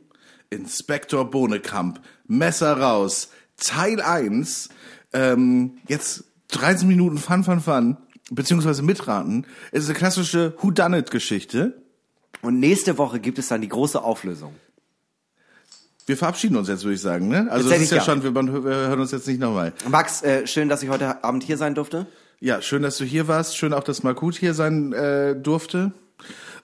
[0.50, 4.70] Inspektor Bohnekamp, Messer raus, Teil 1.
[5.14, 7.98] Ähm, jetzt 13 Minuten Fun, Fun, Fun,
[8.32, 9.46] beziehungsweise mitraten.
[9.72, 11.82] Es ist eine klassische Whodunit-Geschichte.
[12.42, 14.56] Und nächste Woche gibt es dann die große Auflösung.
[16.06, 17.28] Wir verabschieden uns jetzt, würde ich sagen.
[17.28, 17.48] Ne?
[17.50, 18.04] Also es Tatsächlich ist ja ja.
[18.04, 19.74] schon, wir, wir hören uns jetzt nicht nochmal.
[19.90, 22.08] Max, äh, schön, dass ich heute Abend hier sein durfte.
[22.40, 23.58] Ja, schön, dass du hier warst.
[23.58, 25.92] Schön auch, dass Markut hier sein äh, durfte.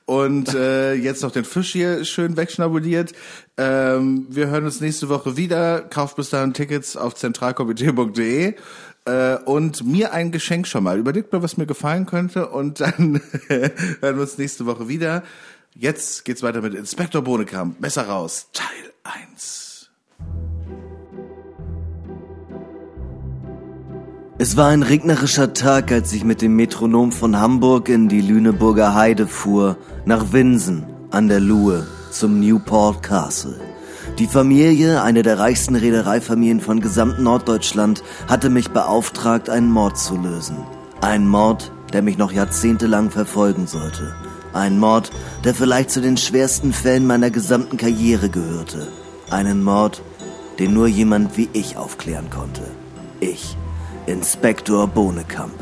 [0.05, 3.13] Und äh, jetzt noch den Fisch hier schön wegschnabuliert.
[3.57, 5.81] Ähm, wir hören uns nächste Woche wieder.
[5.81, 8.55] Kauft bis dahin Tickets auf zentralkomitee.de.
[9.05, 10.97] Äh, und mir ein Geschenk schon mal.
[10.97, 12.49] Überlegt mal, was mir gefallen könnte.
[12.49, 13.71] Und dann hören
[14.01, 15.23] wir uns nächste Woche wieder.
[15.75, 17.79] Jetzt geht's weiter mit Inspektor Bohnekamp.
[17.81, 18.47] Messer raus.
[18.53, 19.89] Teil 1.
[24.37, 28.93] Es war ein regnerischer Tag, als ich mit dem Metronom von Hamburg in die Lüneburger
[28.93, 33.59] Heide fuhr, nach Winsen an der Luhe zum Newport Castle.
[34.19, 40.17] Die Familie, eine der reichsten Reedereifamilien von gesamten Norddeutschland, hatte mich beauftragt, einen Mord zu
[40.17, 40.57] lösen.
[41.01, 44.13] Ein Mord, der mich noch jahrzehntelang verfolgen sollte.
[44.53, 45.11] Ein Mord,
[45.43, 48.87] der vielleicht zu den schwersten Fällen meiner gesamten Karriere gehörte.
[49.31, 50.03] Einen Mord,
[50.59, 52.61] den nur jemand wie ich aufklären konnte.
[53.19, 53.57] Ich,
[54.05, 55.53] Inspektor Bohnekamp.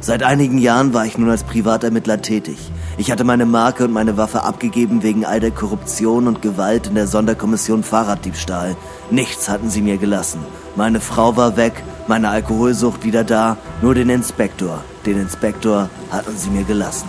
[0.00, 2.58] Seit einigen Jahren war ich nun als Privatermittler tätig.
[2.98, 6.94] Ich hatte meine Marke und meine Waffe abgegeben wegen all der Korruption und Gewalt in
[6.94, 8.76] der Sonderkommission Fahrraddiebstahl.
[9.10, 10.40] Nichts hatten sie mir gelassen.
[10.76, 14.84] Meine Frau war weg, meine Alkoholsucht wieder da, nur den Inspektor.
[15.06, 17.08] Den Inspektor hatten sie mir gelassen.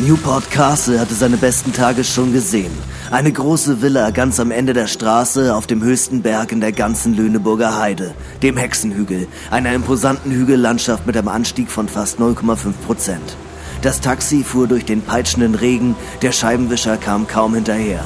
[0.00, 2.70] Newport Castle hatte seine besten Tage schon gesehen.
[3.10, 7.14] Eine große Villa ganz am Ende der Straße auf dem höchsten Berg in der ganzen
[7.14, 13.36] Lüneburger Heide, dem Hexenhügel, einer imposanten Hügellandschaft mit einem Anstieg von fast 0,5 Prozent.
[13.82, 18.04] Das Taxi fuhr durch den peitschenden Regen, der Scheibenwischer kam kaum hinterher.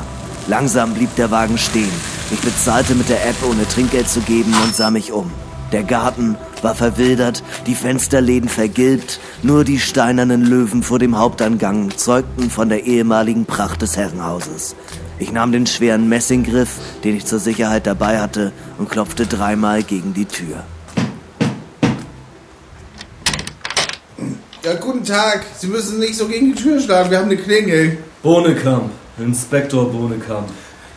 [0.49, 1.93] Langsam blieb der Wagen stehen.
[2.31, 5.31] Ich bezahlte mit der App, ohne Trinkgeld zu geben und sah mich um.
[5.73, 12.51] Der Garten war verwildert, die Fensterläden vergilbt, nur die steinernen Löwen vor dem Hauptangang zeugten
[12.51, 14.77] von der ehemaligen Pracht des Herrenhauses.
[15.19, 16.71] Ich nahm den schweren Messinggriff,
[17.05, 20.65] den ich zur Sicherheit dabei hatte, und klopfte dreimal gegen die Tür.
[24.65, 25.45] Ja, guten Tag.
[25.59, 27.11] Sie müssen nicht so gegen die Tür schlagen.
[27.11, 27.99] Wir haben eine Klingel.
[28.23, 30.49] Bohnekamp, Inspektor Bohnekamp.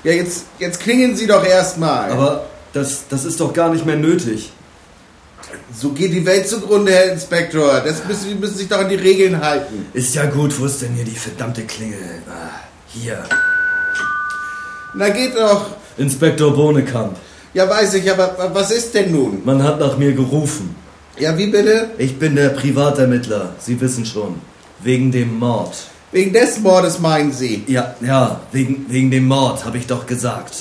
[0.04, 2.12] Ja, jetzt, jetzt klingeln Sie doch erstmal.
[2.12, 4.52] Aber das, das ist doch gar nicht mehr nötig.
[5.74, 7.82] So geht die Welt zugrunde, Herr Inspektor.
[7.82, 9.86] Das müssen, Sie müssen sich doch an die Regeln halten.
[9.94, 12.00] Ist ja gut, wo ist denn hier die verdammte Klingel?
[12.30, 12.50] Ah,
[12.88, 13.24] hier.
[14.96, 15.68] Na geht doch.
[15.98, 17.16] Inspektor Bohnekamp,
[17.54, 19.42] Ja, weiß ich, aber was ist denn nun?
[19.46, 20.76] man hat nach mir gerufen.
[21.18, 21.92] Ja, wie bitte?
[21.98, 24.36] Ich bin der Privatermittler, Sie wissen schon.
[24.82, 25.74] Wegen dem Mord.
[26.12, 27.64] Wegen des Mordes meinen Sie?
[27.68, 30.54] Ja, ja, wegen, wegen dem Mord, habe ich doch gesagt.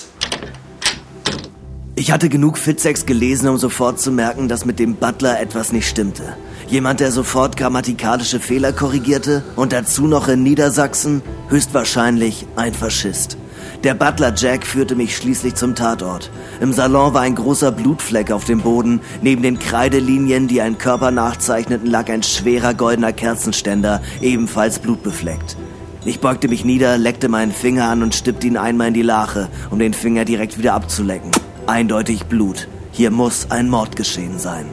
[2.04, 5.88] Ich hatte genug Fitsex gelesen, um sofort zu merken, dass mit dem Butler etwas nicht
[5.88, 6.36] stimmte.
[6.68, 11.22] Jemand, der sofort grammatikalische Fehler korrigierte und dazu noch in Niedersachsen?
[11.48, 13.38] Höchstwahrscheinlich ein Faschist.
[13.84, 16.30] Der Butler Jack führte mich schließlich zum Tatort.
[16.60, 19.00] Im Salon war ein großer Blutfleck auf dem Boden.
[19.22, 25.56] Neben den Kreidelinien, die einen Körper nachzeichneten, lag ein schwerer goldener Kerzenständer, ebenfalls blutbefleckt.
[26.04, 29.48] Ich beugte mich nieder, leckte meinen Finger an und stippte ihn einmal in die Lache,
[29.70, 31.30] um den Finger direkt wieder abzulecken.
[31.66, 32.68] Eindeutig Blut.
[32.92, 34.66] Hier muss ein Mord geschehen sein.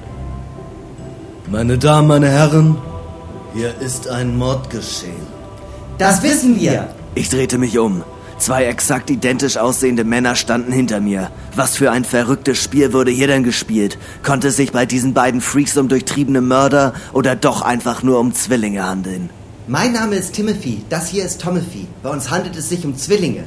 [1.50, 2.78] Meine Damen, meine Herren,
[3.54, 5.26] hier ist ein Mord geschehen.
[5.98, 6.90] Das wissen wir.
[7.16, 8.04] Ich drehte mich um.
[8.38, 11.32] Zwei exakt identisch aussehende Männer standen hinter mir.
[11.56, 13.98] Was für ein verrücktes Spiel wurde hier denn gespielt?
[14.24, 18.34] Konnte es sich bei diesen beiden Freaks um durchtriebene Mörder oder doch einfach nur um
[18.34, 19.30] Zwillinge handeln?
[19.68, 21.88] Mein Name ist Timothy, das hier ist Tomothy.
[22.04, 23.44] Bei uns handelt es sich um Zwillinge.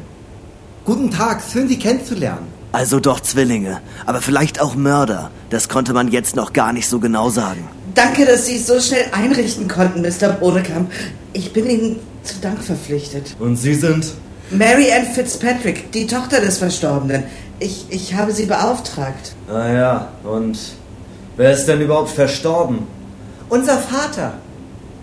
[0.84, 2.53] Guten Tag, schön Sie kennenzulernen.
[2.75, 5.31] Also doch Zwillinge, aber vielleicht auch Mörder.
[5.49, 7.68] Das konnte man jetzt noch gar nicht so genau sagen.
[7.95, 10.31] Danke, dass Sie es so schnell einrichten konnten, Mr.
[10.31, 10.91] Bodekamp.
[11.35, 13.37] Ich bin Ihnen zu Dank verpflichtet.
[13.39, 14.14] Und Sie sind?
[14.51, 17.22] Mary Ann Fitzpatrick, die Tochter des Verstorbenen.
[17.61, 19.37] Ich, ich habe sie beauftragt.
[19.49, 20.59] Ah ja, und
[21.37, 22.89] wer ist denn überhaupt verstorben?
[23.51, 24.35] Unser Vater.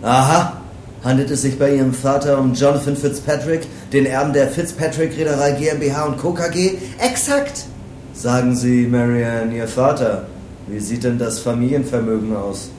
[0.02, 0.60] Aha,
[1.04, 6.04] handelt es sich bei Ihrem Vater um Jonathan Fitzpatrick, den Erben der Fitzpatrick Reederei GmbH
[6.04, 6.32] und Co.
[6.32, 6.72] KG?
[6.98, 7.64] Exakt.
[8.14, 10.26] Sagen Sie, Marianne, Ihr Vater,
[10.68, 12.70] wie sieht denn das Familienvermögen aus?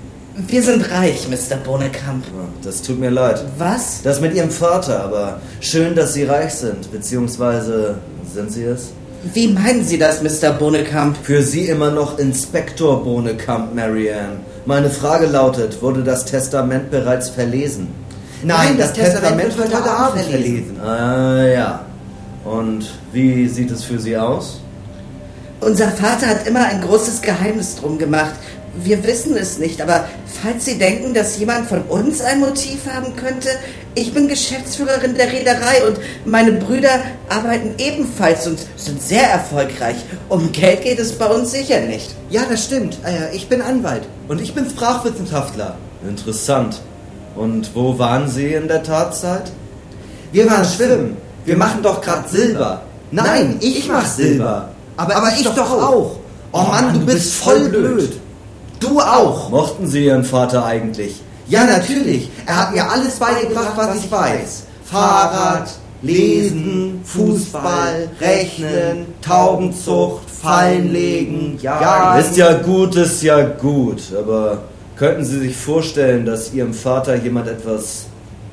[0.47, 1.57] Wir sind reich, Mr.
[1.57, 2.24] Bonekamp.
[2.63, 3.43] Das tut mir leid.
[3.57, 4.01] Was?
[4.01, 7.95] Das mit Ihrem Vater, aber schön, dass Sie reich sind, beziehungsweise
[8.34, 8.93] sind Sie es?
[9.34, 10.51] Wie meinen Sie das, Mr.
[10.51, 11.17] Bonekamp?
[11.24, 14.39] Für Sie immer noch Inspektor Bohnekamp, Marianne.
[14.65, 17.88] Meine Frage lautet, wurde das Testament bereits verlesen?
[18.44, 20.80] Nein, das, Testament wird heute Abend verlesen.
[20.82, 21.86] Ah ja.
[22.44, 24.60] Und wie sieht es für Sie aus?
[25.62, 28.34] Unser Vater hat immer ein großes Geheimnis drum gemacht.
[28.76, 30.06] Wir wissen es nicht, aber
[30.41, 33.50] falls Sie denken, dass jemand von uns ein Motiv haben könnte,
[33.96, 36.89] ich bin Geschäftsführerin der Reederei und meine Brüder
[37.30, 39.98] arbeiten ebenfalls und sind sehr erfolgreich.
[40.28, 42.16] Um Geld geht es bei uns sicher nicht.
[42.32, 42.98] Ja, das stimmt.
[43.06, 45.78] Äh, Ich bin Anwalt und ich bin Sprachwissenschaftler.
[46.08, 46.82] Interessant.
[47.36, 49.52] Und wo waren Sie in der Tatzeit?
[50.32, 51.18] Wir waren schwimmen.
[51.46, 52.82] Wir machen doch gerade Silber.
[53.12, 54.70] Nein, ich mach Silber.
[54.98, 56.18] Aber, ich, doch auch.
[56.52, 58.20] Oh Mann, du bist voll blöd.
[58.80, 59.50] Du auch.
[59.50, 61.22] Mochten Sie Ihren Vater eigentlich?
[61.48, 62.30] Ja, natürlich.
[62.46, 64.64] Er hat mir alles beigebracht, was ich weiß.
[64.86, 65.70] Fahrrad,
[66.02, 72.20] Lesen, Fußball, Rechnen, Taubenzucht, Fallenlegen, Jagen.
[72.20, 74.02] Ist ja gut, ist ja gut.
[74.18, 74.60] Aber
[74.96, 78.06] könnten Sie sich vorstellen, dass Ihrem Vater jemand etwas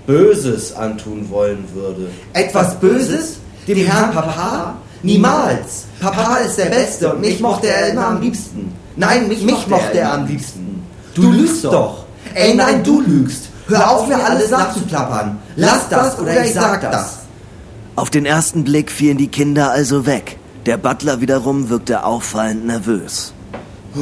[0.07, 2.09] Böses antun wollen würde?
[2.33, 3.39] Etwas Böses?
[3.67, 4.75] Dem Herrn Papa?
[5.03, 5.85] Niemals.
[6.01, 8.73] Papa ist der Beste und mich mochte er immer am liebsten.
[8.97, 10.83] Nein, mich, mochte er am liebsten.
[11.15, 12.05] Du lügst doch.
[12.35, 13.49] Ey, nein, du lügst.
[13.69, 15.39] Hör auf, mir alles nachzuplappern.
[15.57, 17.21] Lass das oder ich sag das.
[17.97, 20.39] Auf den ersten Blick fielen die Kinder also weg.
[20.67, 23.33] Der Butler wiederum wirkte auffallend nervös.
[23.95, 24.01] Oh,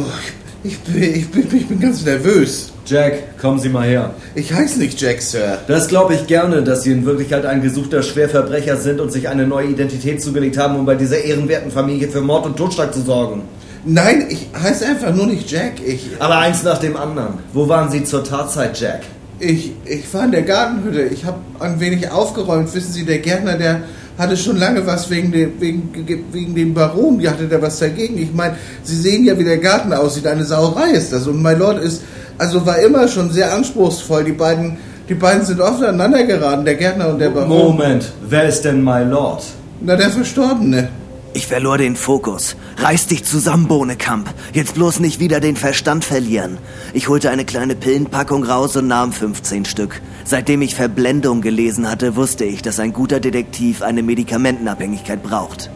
[0.62, 2.72] ich, bin, ich, bin, ich bin ganz nervös.
[2.86, 4.14] Jack, kommen Sie mal her.
[4.34, 5.58] Ich heiße nicht Jack, Sir.
[5.66, 9.46] Das glaube ich gerne, dass Sie in Wirklichkeit ein gesuchter Schwerverbrecher sind und sich eine
[9.46, 13.42] neue Identität zugelegt haben, um bei dieser ehrenwerten Familie für Mord und Totschlag zu sorgen.
[13.84, 15.74] Nein, ich heiße einfach nur nicht Jack.
[15.86, 17.34] Ich, Aber eins nach dem anderen.
[17.52, 19.02] Wo waren Sie zur Tatzeit, Jack?
[19.40, 21.02] ich, ich war in der Gartenhütte.
[21.02, 22.74] Ich habe ein wenig aufgeräumt.
[22.74, 23.82] Wissen Sie, der Gärtner, der
[24.18, 25.90] hatte schon lange was wegen dem, wegen,
[26.32, 27.18] wegen dem Baron.
[27.20, 28.18] Die hatte da was dagegen.
[28.18, 30.26] Ich meine, Sie sehen ja, wie der Garten aussieht.
[30.26, 31.26] Eine Sauerei ist das.
[31.28, 32.02] Und mein Lord ist,
[32.36, 34.24] also war immer schon sehr anspruchsvoll.
[34.24, 34.76] Die beiden,
[35.08, 37.48] die beiden sind oft aneinander geraten, der Gärtner und der Baron.
[37.48, 39.44] Moment, wer ist denn my Lord?
[39.80, 40.88] Na, der Verstorbene.
[41.34, 42.56] Ich verlor den Fokus.
[42.78, 44.32] Reiß dich zusammen, Bohnekamp.
[44.54, 46.58] Jetzt bloß nicht wieder den Verstand verlieren.
[46.94, 50.00] Ich holte eine kleine Pillenpackung raus und nahm 15 Stück.
[50.24, 55.70] Seitdem ich Verblendung gelesen hatte, wusste ich, dass ein guter Detektiv eine Medikamentenabhängigkeit braucht.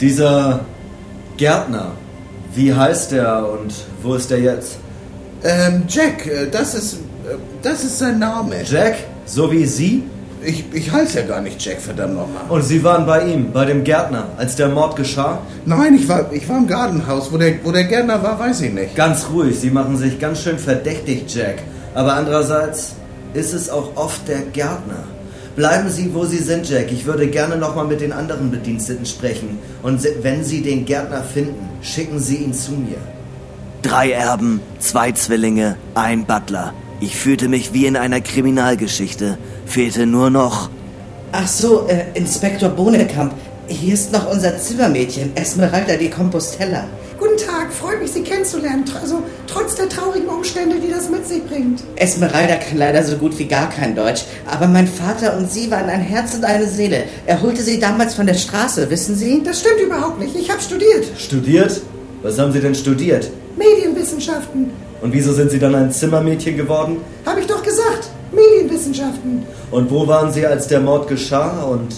[0.00, 0.64] Dieser
[1.36, 1.92] Gärtner,
[2.54, 4.78] wie heißt er und wo ist er jetzt?
[5.42, 8.62] Ähm, Jack, äh, das ist, äh, das ist sein Name.
[8.64, 10.04] Jack, so wie Sie?
[10.42, 12.42] Ich, ich heiße ja gar nicht Jack, verdammt nochmal.
[12.48, 15.38] Und Sie waren bei ihm, bei dem Gärtner, als der Mord geschah?
[15.66, 17.30] Nein, ich war, ich war im Gartenhaus.
[17.30, 18.96] Wo der, wo der Gärtner war, weiß ich nicht.
[18.96, 21.56] Ganz ruhig, Sie machen sich ganz schön verdächtig, Jack.
[21.94, 22.94] Aber andererseits
[23.34, 25.04] ist es auch oft der Gärtner.
[25.56, 26.90] Bleiben Sie, wo Sie sind, Jack.
[26.90, 29.58] Ich würde gerne nochmal mit den anderen Bediensteten sprechen.
[29.82, 32.98] Und wenn Sie den Gärtner finden, schicken Sie ihn zu mir.
[33.82, 36.72] Drei Erben, zwei Zwillinge, ein Butler.
[37.00, 39.38] Ich fühlte mich wie in einer Kriminalgeschichte.
[39.66, 40.68] Fehlte nur noch.
[41.32, 43.32] Ach so, äh, Inspektor Bohnekamp.
[43.68, 46.84] Hier ist noch unser Zimmermädchen, Esmeralda de Compostella.
[47.18, 48.84] Guten Tag, freut mich, Sie kennenzulernen.
[48.84, 51.84] Tr- Also trotz der traurigen Umstände, die das mit sich bringt.
[51.96, 55.88] Esmeralda kann leider so gut wie gar kein Deutsch, aber mein Vater und sie waren
[55.88, 57.04] ein Herz und eine Seele.
[57.26, 59.40] Er holte sie damals von der Straße, wissen Sie?
[59.44, 60.34] Das stimmt überhaupt nicht.
[60.34, 61.06] Ich habe studiert.
[61.16, 61.80] Studiert?
[62.22, 63.30] Was haben Sie denn studiert?
[63.56, 64.70] Medienwissenschaften.
[65.00, 66.98] Und wieso sind Sie dann ein Zimmermädchen geworden?
[67.24, 68.10] Habe ich doch gesagt.
[68.32, 69.42] Medienwissenschaften.
[69.70, 71.62] Und wo waren Sie, als der Mord geschah?
[71.62, 71.94] Und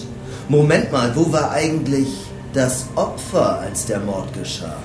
[0.49, 2.09] Moment mal, wo war eigentlich
[2.53, 4.77] das Opfer, als der Mord geschah?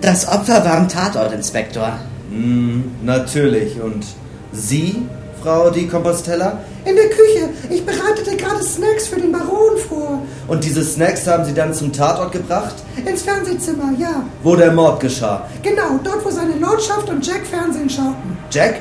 [0.00, 1.98] Das Opfer war am Tatort, Inspektor.
[2.30, 3.80] hm, natürlich.
[3.80, 4.04] Und
[4.52, 5.02] Sie,
[5.46, 6.58] Frau Di Compostella?
[6.84, 7.50] In der Küche.
[7.70, 10.20] Ich bereitete gerade Snacks für den Baron vor.
[10.48, 12.74] Und diese Snacks haben Sie dann zum Tatort gebracht?
[13.04, 14.24] Ins Fernsehzimmer, ja.
[14.42, 15.46] Wo der Mord geschah?
[15.62, 18.36] Genau, dort, wo seine Lordschaft und Jack Fernsehen schauten.
[18.50, 18.80] Jack?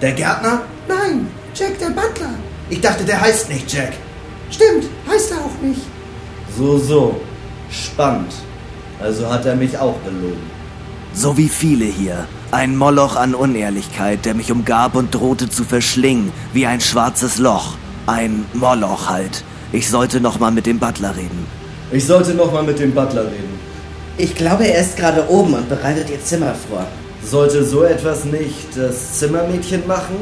[0.00, 0.62] Der Gärtner?
[0.86, 2.34] Nein, Jack der Butler.
[2.70, 3.94] Ich dachte, der heißt nicht Jack.
[4.52, 5.82] Stimmt, heißt er auch nicht.
[6.56, 7.20] So, so.
[7.72, 8.32] Spannend.
[9.02, 10.48] Also hat er mich auch belogen.
[11.12, 12.28] So wie viele hier.
[12.50, 17.74] Ein Moloch an Unehrlichkeit, der mich umgab und drohte zu verschlingen, wie ein schwarzes Loch.
[18.06, 19.44] Ein Moloch halt.
[19.70, 21.46] Ich sollte noch mal mit dem Butler reden.
[21.92, 23.58] Ich sollte noch mal mit dem Butler reden.
[24.16, 26.86] Ich glaube, er ist gerade oben und bereitet ihr Zimmer vor.
[27.22, 30.16] Sollte so etwas nicht das Zimmermädchen machen?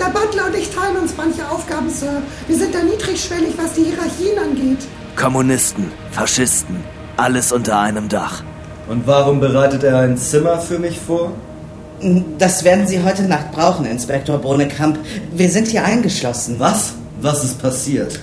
[0.00, 2.22] Der Butler und ich teilen uns manche Aufgaben, Sir.
[2.48, 4.84] Wir sind da niedrigschwellig, was die Hierarchien angeht.
[5.14, 6.82] Kommunisten, Faschisten,
[7.16, 8.42] alles unter einem Dach.
[8.88, 11.32] Und warum bereitet er ein Zimmer für mich vor?
[12.38, 14.98] Das werden Sie heute Nacht brauchen, Inspektor Bohnekamp.
[15.32, 16.56] Wir sind hier eingeschlossen.
[16.58, 16.92] Was?
[17.20, 18.20] Was ist passiert?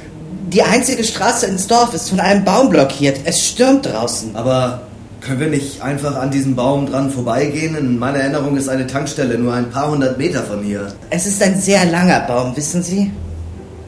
[0.47, 3.21] Die einzige Straße ins Dorf ist von einem Baum blockiert.
[3.25, 4.35] Es stürmt draußen.
[4.35, 4.83] Aber
[5.19, 7.75] können wir nicht einfach an diesem Baum dran vorbeigehen?
[7.75, 10.93] In meiner Erinnerung ist eine Tankstelle nur ein paar hundert Meter von hier.
[11.09, 13.11] Es ist ein sehr langer Baum, wissen Sie?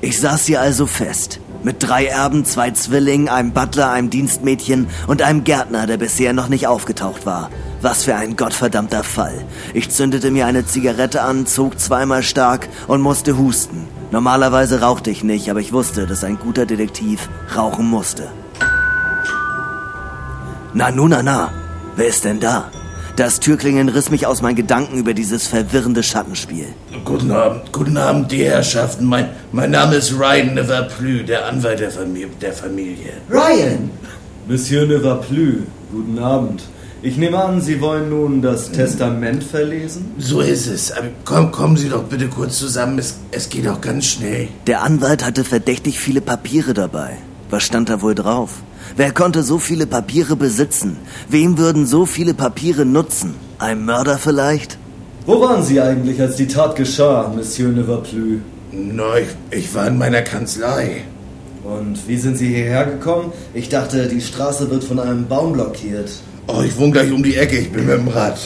[0.01, 1.39] Ich saß hier also fest.
[1.65, 6.47] Mit drei Erben, zwei Zwillingen, einem Butler, einem Dienstmädchen und einem Gärtner, der bisher noch
[6.47, 7.49] nicht aufgetaucht war.
[7.81, 9.33] Was für ein gottverdammter Fall.
[9.73, 13.87] Ich zündete mir eine Zigarette an, zog zweimal stark und musste husten.
[14.11, 18.27] Normalerweise rauchte ich nicht, aber ich wusste, dass ein guter Detektiv rauchen musste.
[20.75, 21.51] Na, nu, na, na.
[21.95, 22.69] Wer ist denn da?
[23.15, 26.65] Das Türklingeln riss mich aus meinen Gedanken über dieses verwirrende Schattenspiel.
[27.05, 29.05] Guten Abend, guten Abend, die Herrschaften.
[29.05, 32.27] Mein, mein Name ist Ryan Neverplü, der Anwalt der Familie.
[32.41, 33.13] Der Familie.
[33.29, 33.89] Ryan!
[34.47, 35.63] Monsieur ne va plus.
[35.93, 36.63] Guten Abend.
[37.03, 40.11] Ich nehme an, Sie wollen nun das Testament verlesen?
[40.17, 40.91] So ist es.
[40.91, 42.99] Aber komm, kommen Sie doch bitte kurz zusammen.
[42.99, 44.49] Es, es geht auch ganz schnell.
[44.67, 47.17] Der Anwalt hatte verdächtig viele Papiere dabei.
[47.49, 48.55] Was stand da wohl drauf?
[48.97, 50.95] Wer konnte so viele Papiere besitzen?
[51.27, 53.33] Wem würden so viele Papiere nutzen?
[53.59, 54.77] Ein Mörder vielleicht?
[55.25, 58.39] Wo waren Sie eigentlich, als die Tat geschah, Monsieur ne va plus?
[58.71, 61.03] Na, ich, ich war in meiner Kanzlei.
[61.65, 63.33] Und wie sind Sie hierher gekommen?
[63.53, 66.11] Ich dachte, die Straße wird von einem Baum blockiert.
[66.47, 67.57] Oh, ich wohne gleich um die Ecke.
[67.57, 68.39] Ich bin mit dem Rad.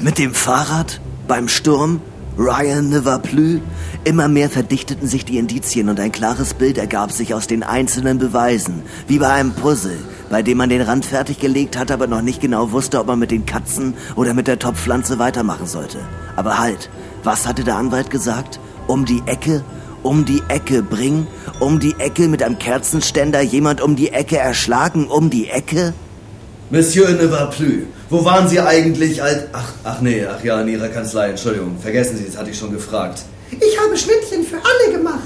[0.00, 1.00] Mit dem Fahrrad?
[1.28, 2.00] Beim Sturm?
[2.38, 3.60] Ryan ne va plus?
[4.04, 8.18] Immer mehr verdichteten sich die Indizien und ein klares Bild ergab sich aus den einzelnen
[8.18, 9.96] Beweisen, wie bei einem Puzzle,
[10.28, 13.30] bei dem man den Rand fertiggelegt hat, aber noch nicht genau wusste, ob man mit
[13.30, 15.98] den Katzen oder mit der Topfpflanze weitermachen sollte.
[16.36, 16.90] Aber halt,
[17.24, 18.60] was hatte der Anwalt gesagt?
[18.86, 19.64] Um die Ecke?
[20.02, 21.26] Um die Ecke bringen?
[21.58, 25.08] Um die Ecke mit einem Kerzenständer jemand um die Ecke erschlagen?
[25.08, 25.94] Um die Ecke?
[26.70, 27.84] Monsieur ne va plus.
[28.10, 29.44] Wo waren Sie eigentlich, als...
[29.52, 31.76] Ach, ach nee, ach ja, in Ihrer Kanzlei, Entschuldigung.
[31.80, 33.22] Vergessen Sie, das hatte ich schon gefragt.
[33.50, 35.20] Ich habe Schnittchen für alle gemacht.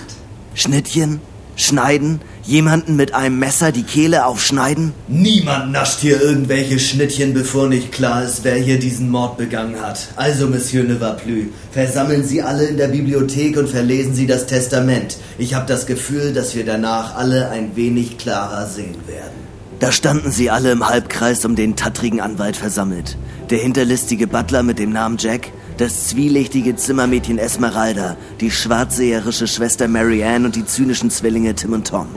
[0.54, 1.20] Schnittchen?
[1.56, 2.20] Schneiden?
[2.42, 4.92] Jemanden mit einem Messer die Kehle aufschneiden?
[5.08, 10.08] Niemand nascht hier irgendwelche Schnittchen, bevor nicht klar ist, wer hier diesen Mord begangen hat.
[10.16, 14.46] Also, Monsieur ne va plus, versammeln Sie alle in der Bibliothek und verlesen Sie das
[14.46, 15.18] Testament.
[15.38, 19.49] Ich habe das Gefühl, dass wir danach alle ein wenig klarer sehen werden.
[19.80, 23.16] Da standen sie alle im Halbkreis um den tattrigen Anwalt versammelt.
[23.48, 30.22] Der hinterlistige Butler mit dem Namen Jack, das zwielichtige Zimmermädchen Esmeralda, die schwarzseherische Schwester Mary
[30.22, 32.08] Ann und die zynischen Zwillinge Tim und Tom.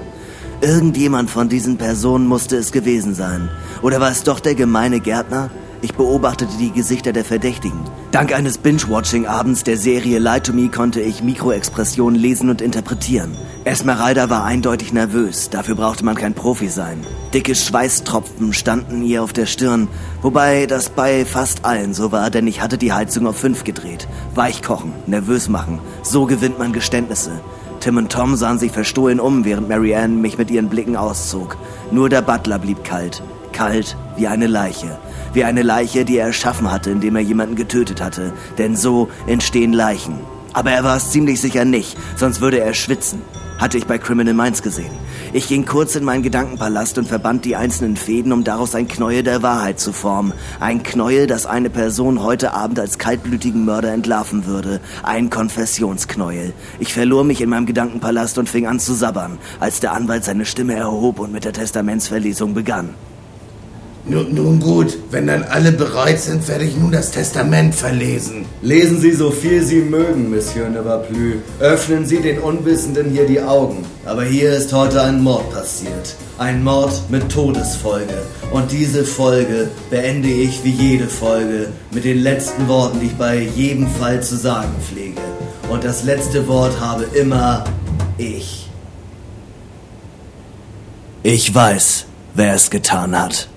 [0.59, 3.49] Irgendjemand von diesen Personen musste es gewesen sein.
[3.81, 5.49] Oder war es doch der gemeine Gärtner?
[5.83, 7.81] Ich beobachtete die Gesichter der Verdächtigen.
[8.11, 13.35] Dank eines Binge-Watching-Abends der Serie Lie to Me konnte ich Mikroexpressionen lesen und interpretieren.
[13.65, 17.05] Esmeralda war eindeutig nervös, dafür brauchte man kein Profi sein.
[17.33, 19.89] Dicke Schweißtropfen standen ihr auf der Stirn,
[20.21, 24.07] wobei das bei fast allen so war, denn ich hatte die Heizung auf fünf gedreht.
[24.35, 27.41] Weichkochen, nervös machen, so gewinnt man Geständnisse.
[27.81, 31.57] Tim und Tom sahen sich verstohlen um, während Mary Ann mich mit ihren Blicken auszog.
[31.91, 33.21] Nur der Butler blieb kalt.
[33.51, 34.97] Kalt wie eine Leiche.
[35.33, 38.33] Wie eine Leiche, die er erschaffen hatte, indem er jemanden getötet hatte.
[38.57, 40.19] Denn so entstehen Leichen.
[40.53, 43.21] Aber er war es ziemlich sicher nicht, sonst würde er schwitzen.
[43.57, 44.91] Hatte ich bei Criminal Minds gesehen.
[45.31, 49.23] Ich ging kurz in meinen Gedankenpalast und verband die einzelnen Fäden, um daraus ein Knäuel
[49.23, 50.33] der Wahrheit zu formen.
[50.59, 54.81] Ein Knäuel, das eine Person heute Abend als kaltblütigen Mörder entlarven würde.
[55.01, 56.53] Ein Konfessionsknäuel.
[56.79, 60.45] Ich verlor mich in meinem Gedankenpalast und fing an zu sabbern, als der Anwalt seine
[60.45, 62.89] Stimme erhob und mit der Testamentsverlesung begann.
[64.05, 68.45] Nun, gut, wenn dann alle bereit sind, werde ich nun das Testament verlesen.
[68.61, 71.37] Lesen Sie so viel Sie mögen, Monsieur Nevaplü.
[71.61, 73.85] Öffnen Sie den Unwissenden hier die Augen.
[74.05, 76.15] Aber hier ist heute ein Mord passiert.
[76.37, 78.23] Ein Mord mit Todesfolge.
[78.51, 83.39] Und diese Folge beende ich wie jede Folge mit den letzten Worten, die ich bei
[83.55, 85.21] jedem Fall zu sagen pflege.
[85.69, 87.63] Und das letzte Wort habe immer
[88.17, 88.69] ich.
[91.23, 93.47] Ich weiß, wer es getan hat.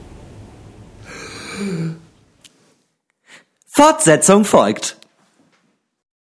[3.67, 4.97] Fortsetzung folgt.